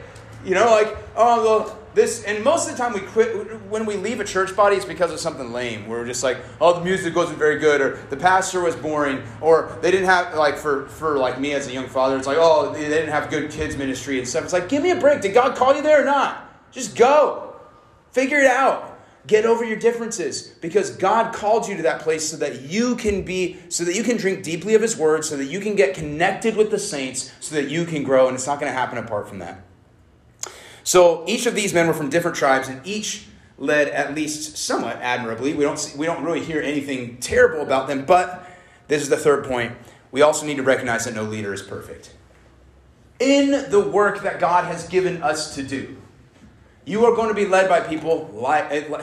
You 0.44 0.54
know, 0.54 0.66
like, 0.66 0.96
oh, 1.16 1.42
well, 1.42 1.79
this 1.94 2.22
and 2.24 2.44
most 2.44 2.68
of 2.68 2.76
the 2.76 2.82
time 2.82 2.92
we 2.92 3.00
quit 3.00 3.60
when 3.62 3.84
we 3.84 3.96
leave 3.96 4.20
a 4.20 4.24
church 4.24 4.54
body 4.54 4.76
it's 4.76 4.84
because 4.84 5.12
of 5.12 5.18
something 5.18 5.52
lame. 5.52 5.88
We're 5.88 6.06
just 6.06 6.22
like 6.22 6.38
oh 6.60 6.78
the 6.78 6.84
music 6.84 7.16
wasn't 7.16 7.38
very 7.38 7.58
good 7.58 7.80
or 7.80 7.96
the 8.10 8.16
pastor 8.16 8.60
was 8.60 8.76
boring 8.76 9.22
or 9.40 9.76
they 9.82 9.90
didn't 9.90 10.06
have 10.06 10.34
like 10.34 10.56
for 10.56 10.86
for 10.86 11.18
like 11.18 11.40
me 11.40 11.52
as 11.52 11.66
a 11.66 11.72
young 11.72 11.88
father 11.88 12.16
it's 12.16 12.26
like 12.26 12.38
oh 12.38 12.72
they 12.72 12.88
didn't 12.88 13.10
have 13.10 13.30
good 13.30 13.50
kids 13.50 13.76
ministry 13.76 14.18
and 14.18 14.28
stuff. 14.28 14.44
It's 14.44 14.52
like 14.52 14.68
give 14.68 14.82
me 14.82 14.90
a 14.90 14.96
break. 14.96 15.20
Did 15.20 15.34
god 15.34 15.56
call 15.56 15.74
you 15.74 15.82
there 15.82 16.02
or 16.02 16.04
not? 16.04 16.70
Just 16.70 16.96
go. 16.96 17.56
Figure 18.12 18.38
it 18.38 18.46
out. 18.46 18.98
Get 19.26 19.44
over 19.44 19.64
your 19.64 19.76
differences 19.76 20.42
because 20.42 20.96
god 20.96 21.34
called 21.34 21.68
you 21.68 21.76
to 21.76 21.82
that 21.82 22.00
place 22.00 22.28
so 22.28 22.36
that 22.36 22.62
you 22.62 22.96
can 22.96 23.22
be 23.22 23.58
so 23.68 23.84
that 23.84 23.94
you 23.94 24.02
can 24.02 24.16
drink 24.16 24.44
deeply 24.44 24.74
of 24.74 24.82
his 24.82 24.96
word 24.96 25.24
so 25.24 25.36
that 25.36 25.46
you 25.46 25.60
can 25.60 25.74
get 25.74 25.94
connected 25.94 26.56
with 26.56 26.70
the 26.70 26.78
saints 26.78 27.32
so 27.40 27.56
that 27.56 27.68
you 27.68 27.84
can 27.84 28.02
grow 28.02 28.28
and 28.28 28.34
it's 28.36 28.46
not 28.46 28.58
going 28.60 28.72
to 28.72 28.78
happen 28.78 28.96
apart 28.96 29.28
from 29.28 29.40
that 29.40 29.64
so 30.90 31.22
each 31.28 31.46
of 31.46 31.54
these 31.54 31.72
men 31.72 31.86
were 31.86 31.94
from 31.94 32.10
different 32.10 32.36
tribes, 32.36 32.66
and 32.66 32.84
each 32.84 33.26
led 33.58 33.86
at 33.90 34.12
least 34.12 34.56
somewhat 34.56 34.96
admirably. 34.96 35.54
We 35.54 35.62
don't, 35.62 35.78
see, 35.78 35.96
we 35.96 36.04
don't 36.04 36.24
really 36.24 36.40
hear 36.40 36.60
anything 36.60 37.18
terrible 37.18 37.62
about 37.62 37.86
them, 37.86 38.04
but 38.04 38.44
this 38.88 39.00
is 39.00 39.08
the 39.08 39.16
third 39.16 39.44
point. 39.44 39.72
We 40.10 40.22
also 40.22 40.44
need 40.46 40.56
to 40.56 40.64
recognize 40.64 41.04
that 41.04 41.14
no 41.14 41.22
leader 41.22 41.54
is 41.54 41.62
perfect. 41.62 42.12
In 43.20 43.70
the 43.70 43.78
work 43.78 44.24
that 44.24 44.40
God 44.40 44.64
has 44.64 44.88
given 44.88 45.22
us 45.22 45.54
to 45.54 45.62
do, 45.62 45.96
you 46.84 47.04
are 47.04 47.14
going 47.14 47.28
to 47.28 47.34
be 47.34 47.46
led 47.46 47.68
by 47.68 47.78
people 47.78 48.28
like, 48.32 48.64
eh, 48.72 49.00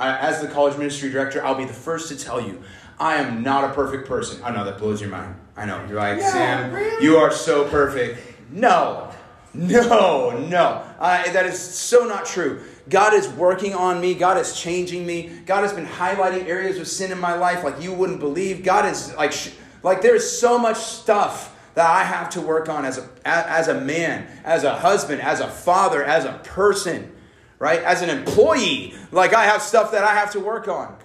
as 0.00 0.40
the 0.40 0.48
college 0.48 0.76
ministry 0.76 1.08
director, 1.08 1.44
I'll 1.44 1.54
be 1.54 1.66
the 1.66 1.72
first 1.72 2.08
to 2.08 2.16
tell 2.16 2.40
you, 2.40 2.60
I 2.98 3.14
am 3.14 3.44
not 3.44 3.62
a 3.62 3.72
perfect 3.74 4.08
person. 4.08 4.42
I 4.42 4.50
know 4.50 4.64
that 4.64 4.78
blows 4.78 5.00
your 5.00 5.10
mind. 5.10 5.36
I 5.56 5.66
know. 5.66 5.84
You're 5.88 5.98
like, 5.98 6.18
yeah, 6.18 6.32
Sam, 6.32 6.72
really? 6.72 7.04
you 7.04 7.16
are 7.16 7.30
so 7.30 7.68
perfect. 7.68 8.18
No, 8.50 9.07
no, 9.58 10.30
no. 10.38 10.84
Uh, 11.00 11.30
that 11.32 11.44
is 11.46 11.58
so 11.58 12.06
not 12.06 12.24
true. 12.24 12.62
God 12.88 13.12
is 13.12 13.28
working 13.28 13.74
on 13.74 14.00
me. 14.00 14.14
God 14.14 14.38
is 14.38 14.58
changing 14.58 15.04
me. 15.04 15.40
God 15.46 15.62
has 15.62 15.72
been 15.72 15.84
highlighting 15.84 16.46
areas 16.46 16.78
of 16.78 16.86
sin 16.86 17.10
in 17.10 17.18
my 17.18 17.34
life 17.34 17.64
like 17.64 17.82
you 17.82 17.92
wouldn't 17.92 18.20
believe. 18.20 18.62
God 18.62 18.86
is 18.86 19.14
like, 19.16 19.34
like 19.82 20.00
there's 20.00 20.28
so 20.30 20.58
much 20.58 20.76
stuff 20.76 21.56
that 21.74 21.90
I 21.90 22.04
have 22.04 22.30
to 22.30 22.40
work 22.40 22.68
on 22.68 22.84
as 22.84 22.98
a, 22.98 23.08
as 23.24 23.66
a 23.66 23.80
man, 23.80 24.28
as 24.44 24.62
a 24.62 24.74
husband, 24.74 25.20
as 25.20 25.40
a 25.40 25.48
father, 25.48 26.04
as 26.04 26.24
a 26.24 26.34
person, 26.44 27.12
right? 27.58 27.82
As 27.82 28.00
an 28.00 28.10
employee. 28.10 28.94
Like 29.10 29.34
I 29.34 29.44
have 29.44 29.60
stuff 29.60 29.90
that 29.90 30.04
I 30.04 30.14
have 30.14 30.30
to 30.32 30.40
work 30.40 30.68
on. 30.68 30.96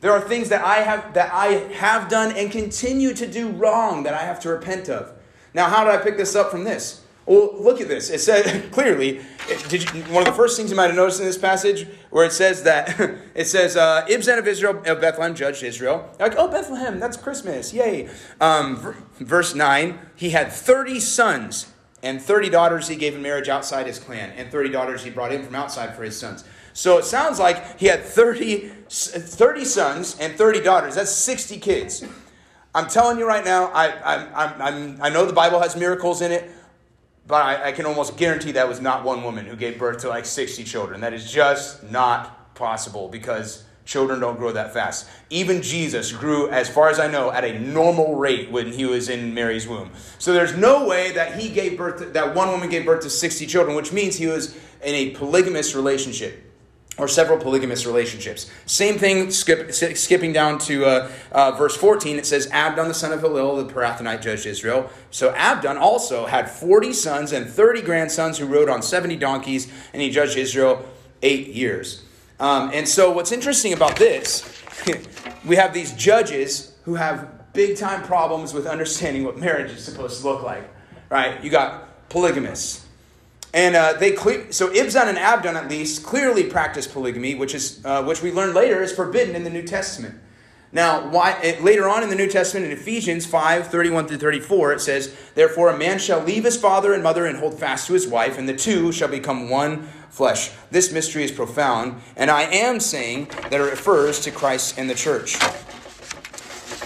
There 0.00 0.10
are 0.10 0.20
things 0.20 0.48
that 0.48 0.64
I 0.64 0.78
have 0.78 1.14
that 1.14 1.32
I 1.32 1.46
have 1.74 2.08
done 2.08 2.32
and 2.34 2.50
continue 2.50 3.14
to 3.14 3.26
do 3.26 3.50
wrong 3.50 4.02
that 4.04 4.14
I 4.14 4.24
have 4.24 4.40
to 4.40 4.48
repent 4.48 4.88
of. 4.88 5.12
Now, 5.54 5.68
how 5.68 5.84
did 5.84 5.92
I 5.92 5.98
pick 5.98 6.16
this 6.16 6.34
up 6.34 6.50
from 6.50 6.64
this? 6.64 7.04
Well, 7.30 7.54
look 7.60 7.80
at 7.80 7.86
this. 7.86 8.10
It 8.10 8.18
said 8.18 8.72
clearly. 8.72 9.20
Did 9.68 9.94
you, 9.94 10.02
one 10.12 10.26
of 10.26 10.26
the 10.26 10.36
first 10.36 10.56
things 10.56 10.68
you 10.68 10.76
might 10.76 10.88
have 10.88 10.96
noticed 10.96 11.20
in 11.20 11.26
this 11.26 11.38
passage, 11.38 11.86
where 12.10 12.26
it 12.26 12.32
says 12.32 12.64
that 12.64 12.98
it 13.36 13.46
says 13.46 13.76
uh, 13.76 14.04
Ibzan 14.06 14.36
of 14.36 14.48
Israel 14.48 14.82
of 14.84 15.00
Bethlehem 15.00 15.36
judged 15.36 15.62
Israel. 15.62 16.10
Like, 16.18 16.34
oh 16.36 16.48
Bethlehem, 16.48 16.98
that's 16.98 17.16
Christmas, 17.16 17.72
yay! 17.72 18.08
Um, 18.40 18.96
verse 19.20 19.54
nine, 19.54 20.00
he 20.16 20.30
had 20.30 20.50
thirty 20.50 20.98
sons 20.98 21.72
and 22.02 22.20
thirty 22.20 22.50
daughters. 22.50 22.88
He 22.88 22.96
gave 22.96 23.14
in 23.14 23.22
marriage 23.22 23.48
outside 23.48 23.86
his 23.86 24.00
clan, 24.00 24.32
and 24.32 24.50
thirty 24.50 24.68
daughters 24.68 25.04
he 25.04 25.10
brought 25.10 25.32
in 25.32 25.44
from 25.44 25.54
outside 25.54 25.94
for 25.94 26.02
his 26.02 26.18
sons. 26.18 26.42
So 26.72 26.98
it 26.98 27.04
sounds 27.04 27.38
like 27.38 27.78
he 27.78 27.86
had 27.86 28.04
30, 28.04 28.68
30 28.88 29.64
sons 29.64 30.16
and 30.20 30.36
30 30.36 30.60
daughters. 30.62 30.94
That's 30.94 31.10
60 31.10 31.58
kids. 31.58 32.04
I'm 32.72 32.86
telling 32.86 33.18
you 33.18 33.26
right 33.26 33.44
now, 33.44 33.66
I, 33.66 33.88
I, 33.88 34.46
I, 34.46 34.96
I 35.00 35.08
know 35.10 35.26
the 35.26 35.32
Bible 35.32 35.58
has 35.58 35.74
miracles 35.74 36.22
in 36.22 36.30
it. 36.30 36.48
But 37.30 37.46
I, 37.46 37.68
I, 37.68 37.72
can 37.72 37.86
almost 37.86 38.16
guarantee 38.16 38.52
that 38.52 38.68
was 38.68 38.80
not 38.80 39.04
one 39.04 39.22
woman 39.22 39.46
who 39.46 39.54
gave 39.54 39.78
birth 39.78 39.98
to 40.00 40.08
like 40.08 40.26
60 40.26 40.64
children. 40.64 41.00
That 41.00 41.14
is 41.14 41.30
just 41.30 41.88
not 41.88 42.56
possible 42.56 43.08
because 43.08 43.64
children 43.84 44.18
don't 44.18 44.36
grow 44.36 44.50
that 44.50 44.74
fast. 44.74 45.08
Even 45.30 45.62
Jesus 45.62 46.10
grew, 46.10 46.50
as 46.50 46.68
far 46.68 46.90
as 46.90 46.98
I 46.98 47.06
know, 47.06 47.30
at 47.30 47.44
a 47.44 47.56
normal 47.60 48.16
rate 48.16 48.50
when 48.50 48.72
he 48.72 48.84
was 48.84 49.08
in 49.08 49.32
Mary's 49.32 49.68
womb. 49.68 49.92
So 50.18 50.32
there's 50.32 50.56
no 50.56 50.88
way 50.88 51.12
that 51.12 51.38
he 51.38 51.50
gave 51.50 51.78
birth, 51.78 52.00
to, 52.00 52.06
that 52.06 52.34
one 52.34 52.48
woman 52.48 52.68
gave 52.68 52.84
birth 52.84 53.02
to 53.02 53.10
60 53.10 53.46
children, 53.46 53.76
which 53.76 53.92
means 53.92 54.16
he 54.16 54.26
was 54.26 54.56
in 54.82 54.94
a 54.94 55.10
polygamous 55.10 55.76
relationship 55.76 56.49
or 57.00 57.08
several 57.08 57.38
polygamous 57.38 57.86
relationships. 57.86 58.50
Same 58.66 58.98
thing, 58.98 59.30
skip, 59.30 59.72
skipping 59.72 60.32
down 60.32 60.58
to 60.58 60.84
uh, 60.84 61.10
uh, 61.32 61.52
verse 61.52 61.74
14, 61.74 62.18
it 62.18 62.26
says, 62.26 62.46
Abdon, 62.52 62.88
the 62.88 62.94
son 62.94 63.10
of 63.12 63.20
Hillel, 63.20 63.64
the 63.64 63.72
Pirathonite, 63.72 64.20
judged 64.20 64.44
Israel. 64.44 64.90
So 65.10 65.34
Abdon 65.34 65.78
also 65.78 66.26
had 66.26 66.50
40 66.50 66.92
sons 66.92 67.32
and 67.32 67.48
30 67.48 67.82
grandsons 67.82 68.36
who 68.36 68.44
rode 68.44 68.68
on 68.68 68.82
70 68.82 69.16
donkeys, 69.16 69.72
and 69.94 70.02
he 70.02 70.10
judged 70.10 70.36
Israel 70.36 70.84
eight 71.22 71.48
years. 71.48 72.04
Um, 72.38 72.70
and 72.74 72.86
so 72.86 73.10
what's 73.10 73.32
interesting 73.32 73.72
about 73.72 73.96
this, 73.96 74.62
we 75.46 75.56
have 75.56 75.72
these 75.72 75.92
judges 75.94 76.74
who 76.84 76.96
have 76.96 77.52
big 77.54 77.78
time 77.78 78.02
problems 78.02 78.52
with 78.52 78.66
understanding 78.66 79.24
what 79.24 79.38
marriage 79.38 79.70
is 79.70 79.82
supposed 79.82 80.20
to 80.20 80.28
look 80.28 80.42
like, 80.42 80.68
right? 81.08 81.42
You 81.42 81.50
got 81.50 82.08
polygamists 82.10 82.86
and 83.52 83.74
uh, 83.74 83.94
they 83.94 84.12
cle- 84.12 84.50
so 84.50 84.68
Ibzan 84.68 85.08
and 85.08 85.18
Abdon 85.18 85.56
at 85.56 85.68
least 85.68 86.04
clearly 86.04 86.44
practice 86.44 86.86
polygamy, 86.86 87.34
which 87.34 87.54
is 87.54 87.84
uh, 87.84 88.02
which 88.04 88.22
we 88.22 88.30
learn 88.30 88.54
later 88.54 88.82
is 88.82 88.92
forbidden 88.92 89.34
in 89.34 89.44
the 89.44 89.50
New 89.50 89.62
Testament. 89.62 90.14
Now, 90.72 91.08
why, 91.08 91.32
it, 91.42 91.64
later 91.64 91.88
on 91.88 92.04
in 92.04 92.10
the 92.10 92.14
New 92.14 92.28
Testament, 92.28 92.66
in 92.66 92.72
Ephesians 92.72 93.26
5 93.26 93.66
31 93.66 94.06
through 94.06 94.18
34, 94.18 94.74
it 94.74 94.80
says, 94.80 95.14
Therefore, 95.34 95.68
a 95.70 95.76
man 95.76 95.98
shall 95.98 96.22
leave 96.22 96.44
his 96.44 96.56
father 96.56 96.92
and 96.92 97.02
mother 97.02 97.26
and 97.26 97.38
hold 97.38 97.58
fast 97.58 97.88
to 97.88 97.92
his 97.92 98.06
wife, 98.06 98.38
and 98.38 98.48
the 98.48 98.54
two 98.54 98.92
shall 98.92 99.08
become 99.08 99.50
one 99.50 99.88
flesh. 100.10 100.52
This 100.70 100.92
mystery 100.92 101.24
is 101.24 101.32
profound, 101.32 102.00
and 102.16 102.30
I 102.30 102.42
am 102.42 102.78
saying 102.78 103.30
that 103.50 103.54
it 103.54 103.64
refers 103.64 104.20
to 104.20 104.30
Christ 104.30 104.78
and 104.78 104.88
the 104.88 104.94
church. 104.94 105.36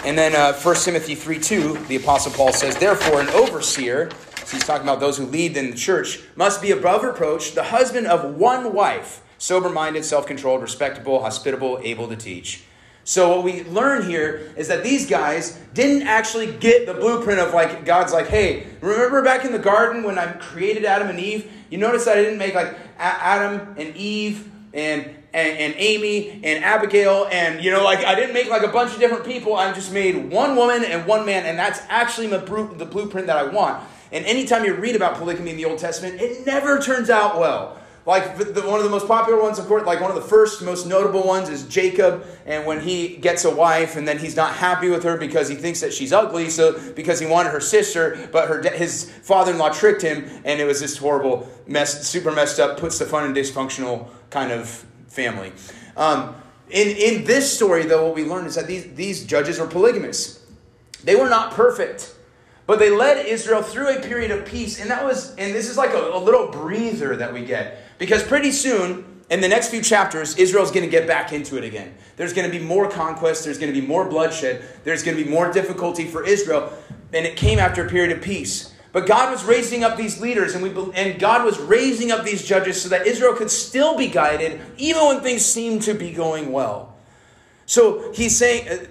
And 0.07 0.17
then 0.17 0.35
uh, 0.35 0.55
1 0.55 0.77
Timothy 0.77 1.15
3 1.15 1.39
2, 1.39 1.85
the 1.89 1.97
Apostle 1.97 2.33
Paul 2.33 2.55
says, 2.55 2.77
Therefore, 2.77 3.21
an 3.21 3.29
overseer 3.31 4.11
he's 4.55 4.65
talking 4.65 4.87
about 4.87 5.01
those 5.01 5.19
who 5.19 5.27
lead 5.27 5.57
in 5.57 5.71
the 5.71 5.77
church, 5.77 6.21
must 6.37 6.63
be 6.63 6.71
above 6.71 7.03
reproach, 7.03 7.53
the 7.53 7.65
husband 7.65 8.07
of 8.07 8.37
one 8.37 8.73
wife, 8.73 9.23
sober 9.39 9.69
minded, 9.69 10.05
self 10.05 10.27
controlled, 10.27 10.63
respectable, 10.63 11.21
hospitable, 11.21 11.81
able 11.83 12.09
to 12.09 12.17
teach. 12.17 12.65
So 13.05 13.37
what 13.37 13.45
we 13.45 13.65
learn 13.65 14.09
here 14.09 14.55
is 14.57 14.69
that 14.69 14.83
these 14.83 15.07
guys 15.07 15.61
didn't 15.75 16.09
actually 16.09 16.53
get 16.53 16.87
the 16.87 16.95
blueprint 16.95 17.39
of 17.39 17.53
like 17.53 17.85
God's 17.85 18.15
like, 18.15 18.29
hey, 18.29 18.67
remember 18.81 19.23
back 19.23 19.45
in 19.45 19.53
the 19.53 19.59
garden 19.59 20.03
when 20.03 20.19
I 20.19 20.33
created 20.33 20.87
Adam 20.87 21.09
and 21.09 21.21
Eve? 21.21 21.53
You 21.69 21.77
notice 21.77 22.07
that 22.07 22.17
I 22.17 22.23
didn't 22.23 22.39
make 22.39 22.55
like 22.55 22.75
Adam 22.99 23.75
and 23.77 23.95
Eve 23.95 24.51
and 24.73 25.15
and, 25.35 25.59
and 25.59 25.75
Amy 25.77 26.41
and 26.45 26.65
Abigail 26.65 27.29
and 27.31 27.63
you 27.63 27.71
know 27.71 27.85
like 27.85 28.05
I 28.05 28.15
didn't 28.15 28.33
make 28.33 28.49
like 28.49 28.63
a 28.63 28.69
bunch 28.69 28.95
of 28.95 29.01
different 29.01 29.25
people. 29.25 29.55
I 29.55 29.71
just 29.73 29.93
made 29.93 30.31
one 30.31 30.57
woman 30.57 30.85
and 30.85 31.07
one 31.07 31.27
man, 31.27 31.45
and 31.45 31.59
that's 31.59 31.81
actually 31.89 32.29
the 32.29 32.39
blueprint 32.39 33.27
that 33.27 33.37
I 33.37 33.45
want. 33.45 33.83
And 34.15 34.25
anytime 34.27 34.65
you 34.65 34.75
read 34.75 34.95
about 34.95 35.17
polygamy 35.17 35.51
in 35.51 35.57
the 35.57 35.65
Old 35.65 35.81
Testament, 35.81 36.21
it 36.21 36.47
never 36.47 36.79
turns 36.79 37.11
out 37.11 37.39
well. 37.39 37.77
Like 38.07 38.37
the, 38.37 38.63
one 38.63 38.79
of 38.79 38.85
the 38.85 38.91
most 38.91 39.09
popular 39.09 39.43
ones, 39.43 39.59
of 39.59 39.67
course, 39.67 39.85
like 39.85 40.01
one 40.01 40.11
of 40.11 40.15
the 40.15 40.29
first 40.29 40.63
most 40.63 40.87
notable 40.87 41.27
ones 41.27 41.49
is 41.49 41.65
Jacob, 41.65 42.25
and 42.47 42.65
when 42.65 42.81
he 42.81 43.17
gets 43.17 43.45
a 43.45 43.51
wife, 43.51 43.97
and 43.97 44.07
then 44.07 44.19
he's 44.19 44.37
not 44.37 44.55
happy 44.55 44.89
with 44.91 45.03
her 45.05 45.17
because 45.17 45.49
he 45.49 45.57
thinks 45.57 45.81
that 45.81 45.93
she's 45.93 46.13
ugly, 46.13 46.49
so 46.49 46.79
because 46.93 47.19
he 47.19 47.27
wanted 47.27 47.51
her 47.51 47.61
sister, 47.61 48.29
but 48.31 48.47
her 48.47 48.63
his 48.77 49.11
father-in-law 49.23 49.71
tricked 49.71 50.03
him, 50.03 50.29
and 50.45 50.61
it 50.61 50.65
was 50.65 50.81
this 50.81 50.99
horrible 50.99 51.49
mess, 51.67 52.07
super 52.07 52.31
messed 52.31 52.61
up, 52.61 52.79
puts 52.79 52.99
the 52.99 53.07
fun 53.07 53.25
in 53.25 53.35
dysfunctional 53.35 54.09
kind 54.29 54.53
of 54.53 54.69
family. 55.09 55.51
Um, 55.97 56.37
in 56.69 56.89
in 56.89 57.25
this 57.25 57.53
story, 57.53 57.85
though, 57.87 58.05
what 58.05 58.15
we 58.15 58.25
learn 58.25 58.45
is 58.45 58.55
that 58.55 58.67
these 58.67 58.95
these 58.95 59.25
judges 59.25 59.59
were 59.59 59.67
polygamous. 59.67 60.45
They 61.03 61.17
were 61.17 61.31
not 61.31 61.53
perfect. 61.53 62.14
But 62.67 62.79
they 62.79 62.91
led 62.91 63.27
Israel 63.27 63.63
through 63.63 63.97
a 63.97 64.01
period 64.01 64.31
of 64.31 64.47
peace, 64.47 64.81
and 64.81 64.91
that 64.91 65.05
was, 65.05 65.35
and 65.37 65.55
this 65.55 65.69
is 65.69 65.77
like 65.77 65.91
a, 65.91 66.13
a 66.15 66.19
little 66.19 66.49
breather 66.49 67.17
that 67.17 67.33
we 67.33 67.45
get. 67.45 67.99
Because 67.99 68.23
pretty 68.23 68.53
soon, 68.53 69.23
in 69.31 69.41
the 69.41 69.49
next 69.49 69.69
few 69.69 69.83
chapters, 69.83 70.37
Israel's 70.37 70.71
going 70.71 70.85
to 70.85 70.91
get 70.91 71.07
back 71.07 71.33
into 71.33 71.59
it 71.59 71.65
again. 71.65 71.95
There's 72.17 72.33
going 72.33 72.51
to 72.51 72.59
be 72.59 72.65
more 72.65 72.89
conquest, 72.89 73.45
there's 73.45 73.59
going 73.59 73.73
to 73.73 73.79
be 73.79 73.87
more 73.87 74.09
bloodshed, 74.09 74.65
there's 74.85 75.03
going 75.03 75.17
to 75.17 75.25
be 75.25 75.29
more 75.29 75.53
difficulty 75.53 76.07
for 76.07 76.25
Israel, 76.25 76.73
and 77.13 77.27
it 77.27 77.37
came 77.37 77.59
after 77.59 77.87
a 77.87 77.91
period 77.91 78.17
of 78.17 78.23
peace. 78.23 78.73
But 78.93 79.07
God 79.07 79.33
was 79.33 79.45
raising 79.45 79.83
up 79.83 79.97
these 79.97 80.21
leaders, 80.21 80.55
and, 80.55 80.63
we, 80.63 80.93
and 80.95 81.19
God 81.19 81.45
was 81.45 81.59
raising 81.59 82.13
up 82.13 82.25
these 82.25 82.47
judges 82.47 82.81
so 82.81 82.89
that 82.91 83.07
Israel 83.07 83.35
could 83.35 83.51
still 83.51 83.97
be 83.99 84.09
guided, 84.09 84.61
even 84.79 85.07
when 85.07 85.21
things 85.21 85.45
seemed 85.45 85.83
to 85.83 85.95
be 85.95 86.13
going 86.13 86.53
well. 86.53 86.94
So 87.67 88.13
he's 88.13 88.37
saying, 88.37 88.69
uh, 88.69 88.85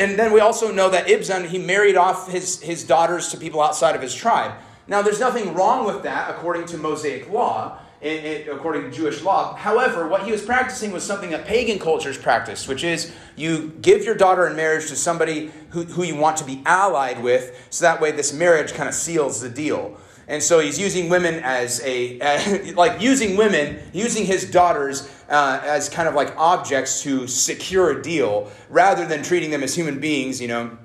and 0.00 0.18
then 0.18 0.32
we 0.32 0.40
also 0.40 0.70
know 0.70 0.90
that 0.90 1.06
Ibzan, 1.06 1.46
he 1.46 1.58
married 1.58 1.96
off 1.96 2.30
his, 2.30 2.60
his 2.60 2.84
daughters 2.84 3.28
to 3.28 3.36
people 3.36 3.62
outside 3.62 3.96
of 3.96 4.02
his 4.02 4.14
tribe. 4.14 4.52
Now, 4.86 5.02
there's 5.02 5.20
nothing 5.20 5.54
wrong 5.54 5.86
with 5.86 6.02
that 6.02 6.30
according 6.30 6.66
to 6.66 6.78
Mosaic 6.78 7.30
law, 7.30 7.78
according 8.02 8.82
to 8.84 8.90
Jewish 8.90 9.22
law. 9.22 9.54
However, 9.54 10.08
what 10.08 10.24
he 10.24 10.32
was 10.32 10.42
practicing 10.42 10.92
was 10.92 11.04
something 11.04 11.30
that 11.30 11.46
pagan 11.46 11.78
cultures 11.78 12.16
practiced, 12.16 12.68
which 12.68 12.84
is 12.84 13.12
you 13.36 13.72
give 13.82 14.04
your 14.04 14.14
daughter 14.14 14.46
in 14.46 14.56
marriage 14.56 14.88
to 14.88 14.96
somebody 14.96 15.50
who, 15.70 15.84
who 15.84 16.04
you 16.04 16.16
want 16.16 16.36
to 16.38 16.44
be 16.44 16.62
allied 16.64 17.22
with, 17.22 17.66
so 17.70 17.84
that 17.84 18.00
way 18.00 18.12
this 18.12 18.32
marriage 18.32 18.72
kind 18.72 18.88
of 18.88 18.94
seals 18.94 19.40
the 19.40 19.50
deal. 19.50 19.98
And 20.28 20.42
so 20.42 20.60
he's 20.60 20.78
using 20.78 21.08
women 21.08 21.36
as 21.36 21.82
a, 21.84 22.20
uh, 22.20 22.72
like 22.74 23.00
using 23.00 23.36
women, 23.36 23.80
using 23.92 24.26
his 24.26 24.48
daughters 24.48 25.10
uh, 25.28 25.60
as 25.64 25.88
kind 25.88 26.06
of 26.06 26.14
like 26.14 26.36
objects 26.36 27.02
to 27.02 27.26
secure 27.26 27.98
a 27.98 28.02
deal 28.02 28.50
rather 28.68 29.06
than 29.06 29.22
treating 29.22 29.50
them 29.50 29.62
as 29.62 29.74
human 29.74 29.98
beings, 29.98 30.40
you 30.40 30.48
know. 30.48 30.76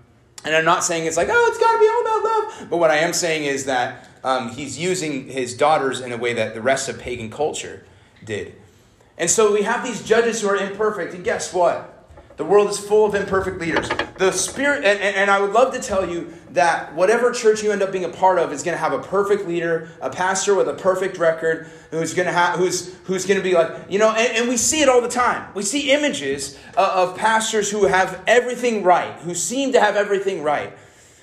And 0.46 0.56
I'm 0.56 0.66
not 0.66 0.84
saying 0.84 1.06
it's 1.06 1.18
like, 1.18 1.28
oh, 1.30 1.50
it's 1.50 1.60
got 1.60 1.74
to 1.74 1.80
be 1.80 1.88
all 1.88 2.02
about 2.02 2.24
love. 2.24 2.70
But 2.70 2.78
what 2.78 2.92
I 2.92 2.98
am 2.98 3.14
saying 3.14 3.44
is 3.44 3.66
that 3.66 4.08
um, 4.24 4.50
he's 4.50 4.80
using 4.80 5.28
his 5.28 5.56
daughters 5.56 6.00
in 6.00 6.12
a 6.12 6.18
way 6.18 6.34
that 6.34 6.54
the 6.54 6.62
rest 6.62 6.90
of 6.90 7.00
pagan 7.00 7.30
culture 7.30 7.86
did. 8.24 8.56
And 9.18 9.30
so 9.30 9.54
we 9.54 9.64
have 9.64 9.84
these 9.84 10.04
judges 10.04 10.42
who 10.42 10.48
are 10.50 10.56
imperfect. 10.56 11.14
And 11.14 11.24
guess 11.24 11.54
what? 11.54 11.93
The 12.36 12.46
world 12.46 12.70
is 12.70 12.80
full 12.80 13.06
of 13.06 13.14
imperfect 13.14 13.60
leaders. 13.60 13.90
The 14.18 14.32
Spirit, 14.32 14.84
and, 14.84 15.00
and, 15.00 15.30
I 15.30 15.40
would 15.40 15.52
love 15.52 15.74
to 15.74 15.80
tell 15.80 16.10
you 16.10 16.34
that 16.52 16.94
whatever 16.96 17.32
church 17.32 17.62
you 17.62 17.72
end 17.72 17.84
up 17.84 17.92
being 17.92 18.06
a 18.06 18.10
part 18.10 18.40
of 18.40 18.52
is 18.52 18.64
going 18.64 18.76
to 18.76 18.80
have 18.80 18.94
a 18.94 19.00
perfect 19.00 19.48
leader, 19.48 19.90
a 20.02 20.10
pastor 20.10 20.56
with 20.56 20.68
a 20.68 20.74
perfect 20.74 21.18
record, 21.18 21.68
who's 21.92 22.14
going 22.14 22.26
to 22.26 22.34
have, 22.34 22.58
who's, 22.58 22.96
who's 23.04 23.26
going 23.26 23.40
to 23.40 23.44
be 23.44 23.54
like, 23.54 23.72
you 23.88 24.00
know, 24.00 24.10
and, 24.10 24.38
and 24.38 24.50
we 24.50 24.58
see 24.58 24.82
it 24.82 24.90
all 24.90 25.02
the 25.02 25.08
time. 25.08 25.48
We 25.54 25.62
see 25.62 25.92
images 25.92 26.58
of, 26.76 27.12
of 27.12 27.18
pastors 27.18 27.70
who 27.70 27.86
have 27.86 28.22
everything 28.26 28.84
right, 28.84 29.14
who 29.20 29.36
seem 29.36 29.74
to 29.74 29.80
have 29.80 29.96
everything 29.96 30.42
right, 30.42 30.76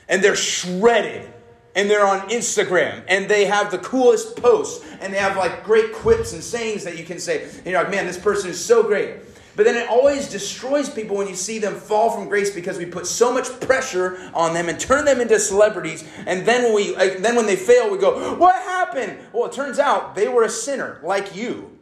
and 0.08 0.22
they're 0.22 0.36
shredded 0.36 1.32
and 1.74 1.88
they're 1.88 2.06
on 2.06 2.28
Instagram 2.28 3.02
and 3.08 3.28
they 3.28 3.44
have 3.44 3.70
the 3.70 3.78
coolest 3.78 4.36
posts 4.36 4.84
and 5.00 5.12
they 5.12 5.18
have 5.18 5.36
like 5.36 5.64
great 5.64 5.92
quips 5.92 6.32
and 6.32 6.42
sayings 6.42 6.84
that 6.84 6.98
you 6.98 7.04
can 7.04 7.18
say, 7.18 7.48
you 7.64 7.72
know, 7.72 7.82
like, 7.82 7.90
man, 7.90 8.06
this 8.06 8.18
person 8.18 8.50
is 8.50 8.62
so 8.62 8.82
great. 8.82 9.16
But 9.56 9.64
then 9.64 9.76
it 9.76 9.88
always 9.88 10.28
destroys 10.30 10.88
people 10.88 11.16
when 11.16 11.28
you 11.28 11.34
see 11.34 11.58
them 11.58 11.74
fall 11.74 12.10
from 12.10 12.28
grace 12.28 12.54
because 12.54 12.78
we 12.78 12.86
put 12.86 13.06
so 13.06 13.32
much 13.32 13.48
pressure 13.60 14.18
on 14.32 14.54
them 14.54 14.68
and 14.68 14.78
turn 14.78 15.04
them 15.04 15.20
into 15.20 15.38
celebrities. 15.38 16.04
And 16.26 16.46
then 16.46 16.64
when 16.64 16.74
we, 16.74 16.94
then 17.18 17.36
when 17.36 17.46
they 17.46 17.56
fail, 17.56 17.90
we 17.90 17.98
go, 17.98 18.34
"What 18.36 18.54
happened?" 18.54 19.18
Well, 19.32 19.46
it 19.46 19.52
turns 19.52 19.78
out 19.78 20.14
they 20.14 20.28
were 20.28 20.44
a 20.44 20.48
sinner 20.48 21.00
like 21.02 21.34
you. 21.34 21.76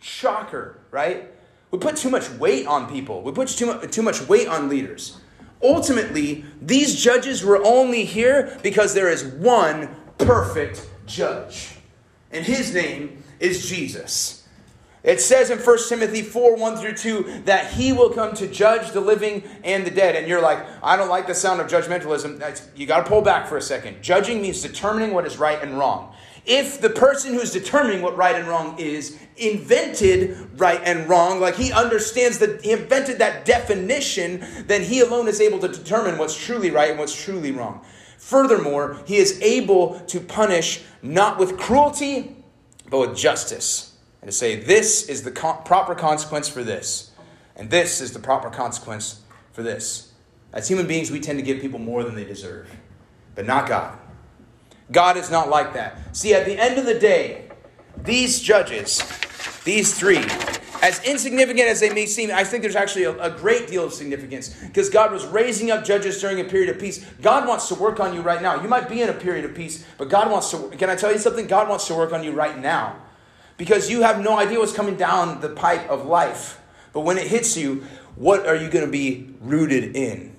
Shocker, 0.00 0.78
right? 0.90 1.30
We 1.70 1.78
put 1.78 1.96
too 1.96 2.10
much 2.10 2.28
weight 2.30 2.66
on 2.66 2.90
people. 2.90 3.22
We 3.22 3.32
put 3.32 3.48
too 3.48 3.78
too 3.88 4.02
much 4.02 4.26
weight 4.28 4.48
on 4.48 4.68
leaders. 4.68 5.18
Ultimately, 5.62 6.46
these 6.62 7.00
judges 7.00 7.44
were 7.44 7.62
only 7.62 8.04
here 8.04 8.58
because 8.62 8.94
there 8.94 9.10
is 9.10 9.24
one 9.24 9.94
perfect 10.16 10.88
judge, 11.06 11.76
and 12.32 12.44
his 12.44 12.72
name 12.72 13.22
is 13.38 13.68
Jesus. 13.68 14.39
It 15.02 15.20
says 15.20 15.48
in 15.48 15.58
1 15.58 15.78
Timothy 15.88 16.20
4 16.20 16.56
1 16.56 16.76
through 16.76 16.94
2 16.94 17.42
that 17.46 17.72
he 17.72 17.92
will 17.92 18.10
come 18.10 18.34
to 18.34 18.46
judge 18.46 18.92
the 18.92 19.00
living 19.00 19.42
and 19.64 19.86
the 19.86 19.90
dead. 19.90 20.14
And 20.14 20.28
you're 20.28 20.42
like, 20.42 20.64
I 20.82 20.96
don't 20.96 21.08
like 21.08 21.26
the 21.26 21.34
sound 21.34 21.60
of 21.60 21.68
judgmentalism. 21.68 22.68
You 22.76 22.86
got 22.86 23.04
to 23.04 23.08
pull 23.08 23.22
back 23.22 23.46
for 23.46 23.56
a 23.56 23.62
second. 23.62 24.02
Judging 24.02 24.42
means 24.42 24.60
determining 24.60 25.14
what 25.14 25.26
is 25.26 25.38
right 25.38 25.60
and 25.62 25.78
wrong. 25.78 26.14
If 26.44 26.80
the 26.80 26.90
person 26.90 27.32
who's 27.32 27.52
determining 27.52 28.02
what 28.02 28.16
right 28.16 28.34
and 28.34 28.46
wrong 28.46 28.78
is 28.78 29.18
invented 29.36 30.60
right 30.60 30.80
and 30.84 31.08
wrong, 31.08 31.40
like 31.40 31.54
he 31.54 31.72
understands 31.72 32.38
that 32.38 32.62
he 32.62 32.72
invented 32.72 33.18
that 33.18 33.44
definition, 33.46 34.44
then 34.66 34.82
he 34.82 35.00
alone 35.00 35.28
is 35.28 35.40
able 35.40 35.58
to 35.60 35.68
determine 35.68 36.18
what's 36.18 36.36
truly 36.36 36.70
right 36.70 36.90
and 36.90 36.98
what's 36.98 37.14
truly 37.24 37.52
wrong. 37.52 37.82
Furthermore, 38.18 38.98
he 39.06 39.16
is 39.16 39.40
able 39.40 40.00
to 40.00 40.20
punish 40.20 40.82
not 41.02 41.38
with 41.38 41.58
cruelty, 41.58 42.36
but 42.90 42.98
with 42.98 43.16
justice 43.16 43.89
and 44.20 44.30
to 44.30 44.36
say, 44.36 44.56
this 44.56 45.08
is 45.08 45.22
the 45.22 45.30
co- 45.30 45.60
proper 45.64 45.94
consequence 45.94 46.48
for 46.48 46.62
this, 46.62 47.10
and 47.56 47.70
this 47.70 48.00
is 48.00 48.12
the 48.12 48.18
proper 48.18 48.50
consequence 48.50 49.22
for 49.52 49.62
this. 49.62 50.12
As 50.52 50.68
human 50.68 50.86
beings, 50.86 51.10
we 51.10 51.20
tend 51.20 51.38
to 51.38 51.44
give 51.44 51.60
people 51.60 51.78
more 51.78 52.04
than 52.04 52.14
they 52.14 52.24
deserve, 52.24 52.68
but 53.34 53.46
not 53.46 53.68
God. 53.68 53.98
God 54.90 55.16
is 55.16 55.30
not 55.30 55.48
like 55.48 55.74
that. 55.74 56.16
See, 56.16 56.34
at 56.34 56.44
the 56.44 56.58
end 56.58 56.78
of 56.78 56.84
the 56.84 56.98
day, 56.98 57.48
these 57.96 58.40
judges, 58.40 59.02
these 59.64 59.96
three, 59.96 60.24
as 60.82 61.02
insignificant 61.04 61.68
as 61.68 61.80
they 61.80 61.92
may 61.92 62.06
seem, 62.06 62.30
I 62.32 62.42
think 62.42 62.62
there's 62.62 62.76
actually 62.76 63.04
a, 63.04 63.16
a, 63.22 63.30
great 63.30 63.68
deal 63.68 63.84
of 63.84 63.92
significance 63.92 64.56
because 64.66 64.88
God 64.88 65.12
was 65.12 65.26
raising 65.26 65.70
up 65.70 65.84
judges 65.84 66.20
during 66.20 66.40
a 66.40 66.44
period 66.44 66.70
of 66.70 66.80
peace. 66.80 67.04
God 67.20 67.46
wants 67.46 67.68
to 67.68 67.74
work 67.74 68.00
on 68.00 68.14
you 68.14 68.22
right 68.22 68.40
now. 68.40 68.60
You 68.60 68.68
might 68.68 68.88
be 68.88 69.02
in 69.02 69.10
a 69.10 69.12
period 69.12 69.44
of 69.44 69.54
peace, 69.54 69.84
but 69.98 70.08
God 70.08 70.30
wants 70.30 70.50
to, 70.52 70.70
can 70.70 70.88
I 70.88 70.96
tell 70.96 71.12
you 71.12 71.18
something? 71.18 71.46
God 71.46 71.68
wants 71.68 71.86
to 71.88 71.94
work 71.94 72.12
on 72.12 72.24
you 72.24 72.32
right 72.32 72.58
now 72.58 72.96
because 73.60 73.90
you 73.90 74.00
have 74.00 74.24
no 74.24 74.38
idea 74.38 74.58
what's 74.58 74.72
coming 74.72 74.96
down 74.96 75.38
the 75.42 75.50
pipe 75.50 75.86
of 75.90 76.06
life. 76.06 76.58
But 76.94 77.00
when 77.02 77.18
it 77.18 77.26
hits 77.26 77.58
you, 77.58 77.84
what 78.16 78.46
are 78.46 78.56
you 78.56 78.70
going 78.70 78.86
to 78.86 78.90
be 78.90 79.34
rooted 79.38 79.94
in? 79.94 80.34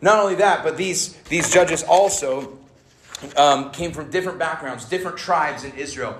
Not 0.00 0.18
only 0.18 0.36
that, 0.36 0.64
but 0.64 0.78
these, 0.78 1.12
these 1.24 1.52
judges 1.52 1.82
also 1.82 2.58
um, 3.36 3.70
came 3.72 3.92
from 3.92 4.10
different 4.10 4.38
backgrounds, 4.38 4.86
different 4.86 5.18
tribes 5.18 5.62
in 5.64 5.74
Israel. 5.74 6.16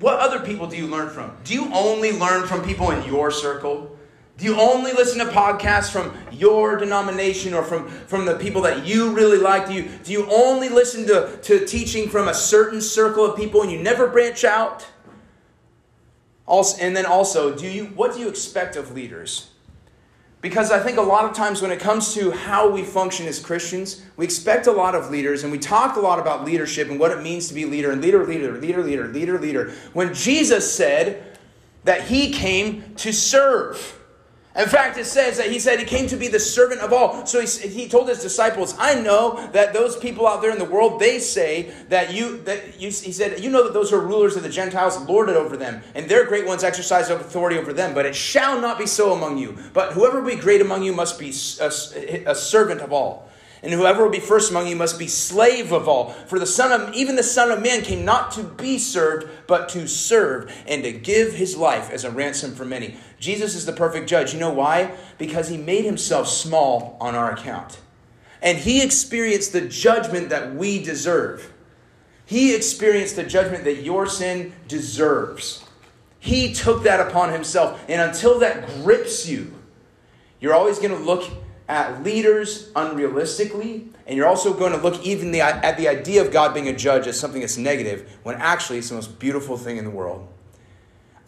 What 0.00 0.20
other 0.20 0.40
people 0.40 0.66
do 0.66 0.76
you 0.76 0.86
learn 0.86 1.08
from? 1.08 1.34
Do 1.44 1.54
you 1.54 1.72
only 1.72 2.12
learn 2.12 2.46
from 2.46 2.62
people 2.62 2.90
in 2.90 3.02
your 3.08 3.30
circle? 3.30 3.96
Do 4.36 4.44
you 4.44 4.60
only 4.60 4.92
listen 4.92 5.18
to 5.24 5.32
podcasts 5.32 5.90
from 5.90 6.14
your 6.30 6.76
denomination 6.76 7.54
or 7.54 7.62
from, 7.62 7.88
from 7.88 8.26
the 8.26 8.34
people 8.34 8.60
that 8.62 8.84
you 8.84 9.14
really 9.14 9.38
like? 9.38 9.66
Do 9.66 9.72
you, 9.72 9.88
do 10.04 10.12
you 10.12 10.30
only 10.30 10.68
listen 10.68 11.06
to, 11.06 11.38
to 11.44 11.64
teaching 11.64 12.10
from 12.10 12.28
a 12.28 12.34
certain 12.34 12.82
circle 12.82 13.24
of 13.24 13.34
people 13.34 13.62
and 13.62 13.72
you 13.72 13.82
never 13.82 14.08
branch 14.08 14.44
out? 14.44 14.86
Also, 16.50 16.82
and 16.82 16.96
then 16.96 17.06
also, 17.06 17.54
do 17.54 17.68
you, 17.68 17.86
what 17.94 18.12
do 18.12 18.18
you 18.18 18.28
expect 18.28 18.74
of 18.74 18.90
leaders? 18.90 19.50
Because 20.40 20.72
I 20.72 20.80
think 20.80 20.98
a 20.98 21.02
lot 21.02 21.24
of 21.24 21.32
times 21.32 21.62
when 21.62 21.70
it 21.70 21.78
comes 21.78 22.12
to 22.14 22.32
how 22.32 22.68
we 22.68 22.82
function 22.82 23.26
as 23.26 23.38
Christians, 23.38 24.02
we 24.16 24.24
expect 24.24 24.66
a 24.66 24.72
lot 24.72 24.96
of 24.96 25.12
leaders 25.12 25.44
and 25.44 25.52
we 25.52 25.60
talk 25.60 25.94
a 25.94 26.00
lot 26.00 26.18
about 26.18 26.44
leadership 26.44 26.90
and 26.90 26.98
what 26.98 27.12
it 27.12 27.22
means 27.22 27.46
to 27.48 27.54
be 27.54 27.66
leader 27.66 27.92
and 27.92 28.02
leader, 28.02 28.26
leader, 28.26 28.58
leader, 28.58 28.82
leader, 28.82 29.06
leader, 29.06 29.38
leader. 29.38 29.72
When 29.92 30.12
Jesus 30.12 30.74
said 30.74 31.38
that 31.84 32.08
he 32.08 32.32
came 32.32 32.96
to 32.96 33.12
serve. 33.12 33.99
In 34.56 34.66
fact, 34.66 34.98
it 34.98 35.04
says 35.04 35.36
that 35.36 35.48
he 35.48 35.60
said 35.60 35.78
he 35.78 35.84
came 35.84 36.08
to 36.08 36.16
be 36.16 36.26
the 36.26 36.40
servant 36.40 36.80
of 36.80 36.92
all. 36.92 37.24
So 37.24 37.40
he, 37.40 37.68
he 37.68 37.88
told 37.88 38.08
his 38.08 38.20
disciples, 38.20 38.74
I 38.78 39.00
know 39.00 39.48
that 39.52 39.72
those 39.72 39.96
people 39.96 40.26
out 40.26 40.42
there 40.42 40.50
in 40.50 40.58
the 40.58 40.64
world, 40.64 41.00
they 41.00 41.20
say 41.20 41.72
that 41.88 42.12
you, 42.12 42.38
that 42.42 42.80
you, 42.80 42.88
he 42.88 43.12
said, 43.12 43.38
you 43.38 43.48
know 43.48 43.62
that 43.62 43.72
those 43.72 43.90
who 43.90 43.96
are 43.96 44.04
rulers 44.04 44.34
of 44.34 44.42
the 44.42 44.48
Gentiles 44.48 45.00
lord 45.08 45.28
it 45.28 45.36
over 45.36 45.56
them, 45.56 45.82
and 45.94 46.08
their 46.08 46.26
great 46.26 46.46
ones 46.46 46.64
exercise 46.64 47.10
authority 47.10 47.58
over 47.58 47.72
them, 47.72 47.94
but 47.94 48.06
it 48.06 48.16
shall 48.16 48.60
not 48.60 48.76
be 48.76 48.86
so 48.86 49.12
among 49.12 49.38
you. 49.38 49.56
But 49.72 49.92
whoever 49.92 50.20
will 50.20 50.30
be 50.30 50.36
great 50.36 50.60
among 50.60 50.82
you 50.82 50.92
must 50.92 51.16
be 51.16 51.32
a, 51.60 51.70
a 52.26 52.34
servant 52.34 52.80
of 52.80 52.92
all. 52.92 53.30
And 53.62 53.72
whoever 53.72 54.04
will 54.04 54.10
be 54.10 54.20
first 54.20 54.50
among 54.50 54.68
you 54.68 54.76
must 54.76 54.98
be 54.98 55.06
slave 55.06 55.70
of 55.70 55.86
all. 55.86 56.10
For 56.10 56.38
the 56.38 56.46
Son 56.46 56.72
of 56.72 56.94
even 56.94 57.16
the 57.16 57.22
Son 57.22 57.50
of 57.50 57.62
Man 57.62 57.82
came 57.82 58.06
not 58.06 58.32
to 58.32 58.42
be 58.42 58.78
served, 58.78 59.28
but 59.46 59.68
to 59.70 59.86
serve, 59.86 60.50
and 60.66 60.82
to 60.82 60.92
give 60.92 61.34
his 61.34 61.56
life 61.56 61.90
as 61.90 62.04
a 62.04 62.10
ransom 62.10 62.54
for 62.54 62.64
many. 62.64 62.96
Jesus 63.20 63.54
is 63.54 63.66
the 63.66 63.72
perfect 63.72 64.08
judge. 64.08 64.34
You 64.34 64.40
know 64.40 64.52
why? 64.52 64.96
Because 65.18 65.48
he 65.48 65.56
made 65.56 65.84
himself 65.84 66.26
small 66.26 66.96
on 67.00 67.14
our 67.14 67.30
account. 67.32 67.78
And 68.42 68.58
he 68.58 68.82
experienced 68.82 69.52
the 69.52 69.60
judgment 69.60 70.30
that 70.30 70.54
we 70.54 70.82
deserve. 70.82 71.52
He 72.24 72.54
experienced 72.54 73.16
the 73.16 73.24
judgment 73.24 73.64
that 73.64 73.82
your 73.82 74.06
sin 74.06 74.54
deserves. 74.66 75.62
He 76.18 76.52
took 76.54 76.84
that 76.84 77.06
upon 77.06 77.32
himself. 77.32 77.84
And 77.88 78.00
until 78.00 78.38
that 78.38 78.66
grips 78.82 79.28
you, 79.28 79.54
you're 80.40 80.54
always 80.54 80.78
going 80.78 80.92
to 80.92 81.04
look 81.04 81.30
at 81.68 82.02
leaders 82.02 82.72
unrealistically, 82.72 83.88
and 84.06 84.16
you're 84.16 84.26
also 84.26 84.52
going 84.52 84.72
to 84.72 84.78
look 84.78 85.04
even 85.04 85.30
the, 85.30 85.40
at 85.40 85.76
the 85.76 85.86
idea 85.86 86.20
of 86.20 86.32
God 86.32 86.52
being 86.52 86.66
a 86.66 86.76
judge 86.76 87.06
as 87.06 87.18
something 87.18 87.40
that's 87.40 87.56
negative, 87.56 88.18
when 88.24 88.34
actually 88.36 88.78
it's 88.78 88.88
the 88.88 88.96
most 88.96 89.20
beautiful 89.20 89.56
thing 89.56 89.76
in 89.76 89.84
the 89.84 89.90
world. 89.90 90.26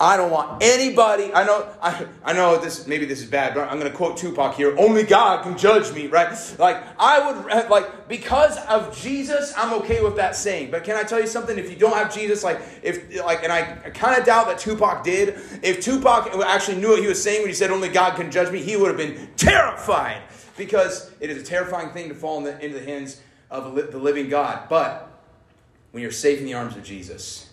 I 0.03 0.17
don't 0.17 0.33
want 0.33 0.61
anybody. 0.61 1.33
I 1.33 1.45
know. 1.45 1.73
I, 1.81 2.07
I 2.25 2.33
know 2.33 2.59
this. 2.59 2.89
Maybe 2.89 3.07
this 3.07 3.21
is 3.21 3.31
bad, 3.31 3.55
but 3.55 3.71
I'm 3.71 3.79
going 3.79 3.91
to 3.91 3.97
quote 3.97 4.17
Tupac 4.17 4.57
here. 4.57 4.77
Only 4.77 5.05
God 5.05 5.45
can 5.45 5.57
judge 5.57 5.95
me, 5.95 6.09
right? 6.09 6.37
Like 6.59 6.83
I 6.99 7.25
would 7.25 7.53
eh, 7.53 7.69
like 7.69 8.09
because 8.09 8.57
of 8.67 8.99
Jesus, 8.99 9.55
I'm 9.57 9.73
okay 9.75 10.03
with 10.03 10.17
that 10.17 10.35
saying. 10.35 10.73
But 10.73 10.83
can 10.83 10.97
I 10.97 11.05
tell 11.05 11.21
you 11.21 11.29
something? 11.29 11.57
If 11.57 11.71
you 11.71 11.77
don't 11.77 11.95
have 11.95 12.13
Jesus, 12.13 12.43
like 12.43 12.61
if 12.83 13.17
like, 13.25 13.45
and 13.45 13.53
I, 13.53 13.79
I 13.85 13.91
kind 13.91 14.19
of 14.19 14.27
doubt 14.27 14.49
that 14.49 14.59
Tupac 14.59 15.05
did. 15.05 15.39
If 15.63 15.81
Tupac 15.81 16.35
actually 16.47 16.79
knew 16.79 16.89
what 16.89 17.01
he 17.01 17.07
was 17.07 17.23
saying 17.23 17.43
when 17.43 17.49
he 17.49 17.55
said 17.55 17.71
"Only 17.71 17.89
God 17.89 18.17
can 18.17 18.29
judge 18.29 18.51
me," 18.53 18.61
he 18.61 18.77
would 18.77 18.89
have 18.89 18.97
been 18.97 19.29
terrified 19.37 20.23
because 20.57 21.13
it 21.21 21.31
is 21.31 21.41
a 21.41 21.45
terrifying 21.45 21.91
thing 21.91 22.09
to 22.09 22.15
fall 22.17 22.39
in 22.39 22.45
the, 22.45 22.59
into 22.59 22.77
the 22.81 22.85
hands 22.85 23.21
of 23.53 23.77
the 23.77 23.99
living 23.99 24.29
God. 24.29 24.69
But 24.69 25.09
when 25.93 26.03
you're 26.03 26.11
safe 26.11 26.41
in 26.41 26.45
the 26.45 26.55
arms 26.55 26.77
of 26.77 26.83
Jesus, 26.83 27.51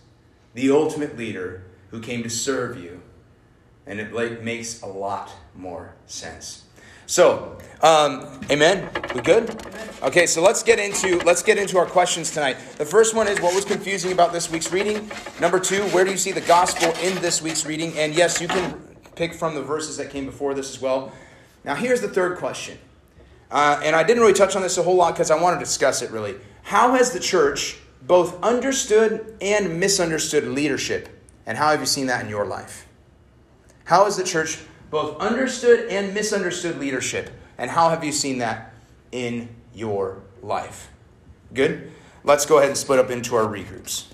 the 0.56 0.72
ultimate 0.72 1.16
leader 1.16 1.66
who 1.92 2.00
came 2.00 2.24
to 2.24 2.30
serve 2.30 2.82
you. 2.82 3.02
And 3.86 4.00
it 4.00 4.14
like, 4.14 4.42
makes 4.42 4.82
a 4.82 4.88
lot 4.88 5.32
more 5.56 5.96
sense. 6.06 6.66
So, 7.10 7.58
um, 7.82 8.40
amen. 8.52 8.88
We 9.16 9.22
good? 9.22 9.60
Okay, 10.04 10.28
so 10.28 10.44
let's 10.44 10.62
get 10.62 10.78
into 10.78 11.18
let's 11.26 11.42
get 11.42 11.58
into 11.58 11.80
our 11.80 11.88
questions 11.88 12.30
tonight. 12.30 12.58
The 12.78 12.86
first 12.86 13.16
one 13.16 13.28
is 13.28 13.42
what 13.42 13.56
was 13.56 13.66
confusing 13.66 14.12
about 14.12 14.32
this 14.32 14.52
week's 14.52 14.72
reading. 14.72 15.10
Number 15.42 15.60
two, 15.60 15.82
where 15.86 16.06
do 16.06 16.12
you 16.12 16.18
see 16.18 16.32
the 16.32 16.42
gospel 16.42 16.94
in 17.02 17.20
this 17.20 17.42
week's 17.42 17.66
reading? 17.66 17.98
And 17.98 18.14
yes, 18.14 18.40
you 18.40 18.48
can 18.48 18.80
pick 19.16 19.34
from 19.34 19.56
the 19.56 19.64
verses 19.64 19.98
that 19.98 20.12
came 20.12 20.28
before 20.28 20.54
this 20.54 20.70
as 20.70 20.80
well. 20.80 21.12
Now, 21.64 21.74
here's 21.74 22.00
the 22.00 22.08
third 22.08 22.38
question, 22.38 22.78
uh, 23.50 23.82
and 23.84 23.96
I 23.96 24.04
didn't 24.04 24.22
really 24.22 24.34
touch 24.34 24.56
on 24.56 24.62
this 24.62 24.78
a 24.78 24.84
whole 24.84 24.96
lot 24.96 25.16
because 25.16 25.32
I 25.32 25.42
want 25.42 25.60
to 25.60 25.66
discuss 25.66 26.04
it 26.04 26.12
really. 26.12 26.36
How 26.62 26.94
has 26.94 27.12
the 27.12 27.20
church 27.20 27.78
both 28.04 28.40
understood 28.44 29.36
and 29.42 29.80
misunderstood 29.80 30.48
leadership 30.48 31.10
and 31.50 31.58
how 31.58 31.72
have 31.72 31.80
you 31.80 31.88
seen 31.88 32.06
that 32.06 32.24
in 32.24 32.30
your 32.30 32.46
life? 32.46 32.88
How 33.86 34.06
has 34.06 34.16
the 34.16 34.24
church 34.24 34.60
both 34.92 35.20
understood 35.20 35.90
and 35.90 36.14
misunderstood 36.14 36.78
leadership? 36.78 37.32
And 37.58 37.72
how 37.72 37.90
have 37.90 38.04
you 38.04 38.12
seen 38.12 38.38
that 38.38 38.72
in 39.12 39.50
your 39.74 40.22
life? 40.44 40.92
Good? 41.52 41.92
Let's 42.24 42.46
go 42.46 42.60
ahead 42.60 42.70
and 42.70 42.78
split 42.78 43.00
up 43.00 43.10
into 43.10 43.36
our 43.36 43.46
regroups. 43.46 44.06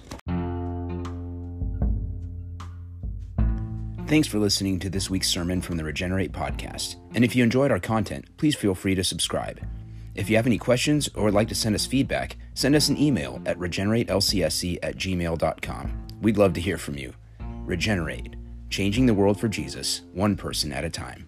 Thanks 4.08 4.30
for 4.30 4.39
listening 4.39 4.80
to 4.80 4.89
this 4.89 5.10
week's 5.10 5.28
sermon 5.28 5.62
from 5.62 5.76
the 5.76 5.84
Regenerate 5.84 6.32
podcast. 6.32 6.95
And 7.13 7.26
if 7.26 7.36
you 7.36 7.43
enjoyed 7.43 7.69
our 7.69 7.82
content, 7.82 8.26
please 8.38 8.56
feel 8.56 8.76
free 8.76 8.95
to 8.95 9.04
subscribe. 9.04 9.60
If 10.13 10.30
you 10.30 10.38
have 10.38 10.48
any 10.48 10.58
questions 10.58 11.10
or 11.13 11.26
would 11.26 11.34
like 11.34 11.50
to 11.50 11.56
send 11.56 11.76
us 11.76 11.86
feedback, 11.86 12.38
send 12.54 12.76
us 12.76 12.88
an 12.88 12.98
email 12.98 13.41
at 13.45 13.58
regeneratelcsc 13.58 14.78
at 14.82 14.95
gmail.com. 14.95 16.08
We'd 16.21 16.38
love 16.38 16.54
to 16.54 16.62
hear 16.62 16.78
from 16.78 16.98
you. 16.98 17.13
Regenerate, 17.65 18.36
changing 18.69 19.08
the 19.08 19.13
world 19.15 19.39
for 19.39 19.47
Jesus, 19.47 20.04
one 20.13 20.36
person 20.36 20.71
at 20.71 20.84
a 20.84 20.89
time. 20.89 21.25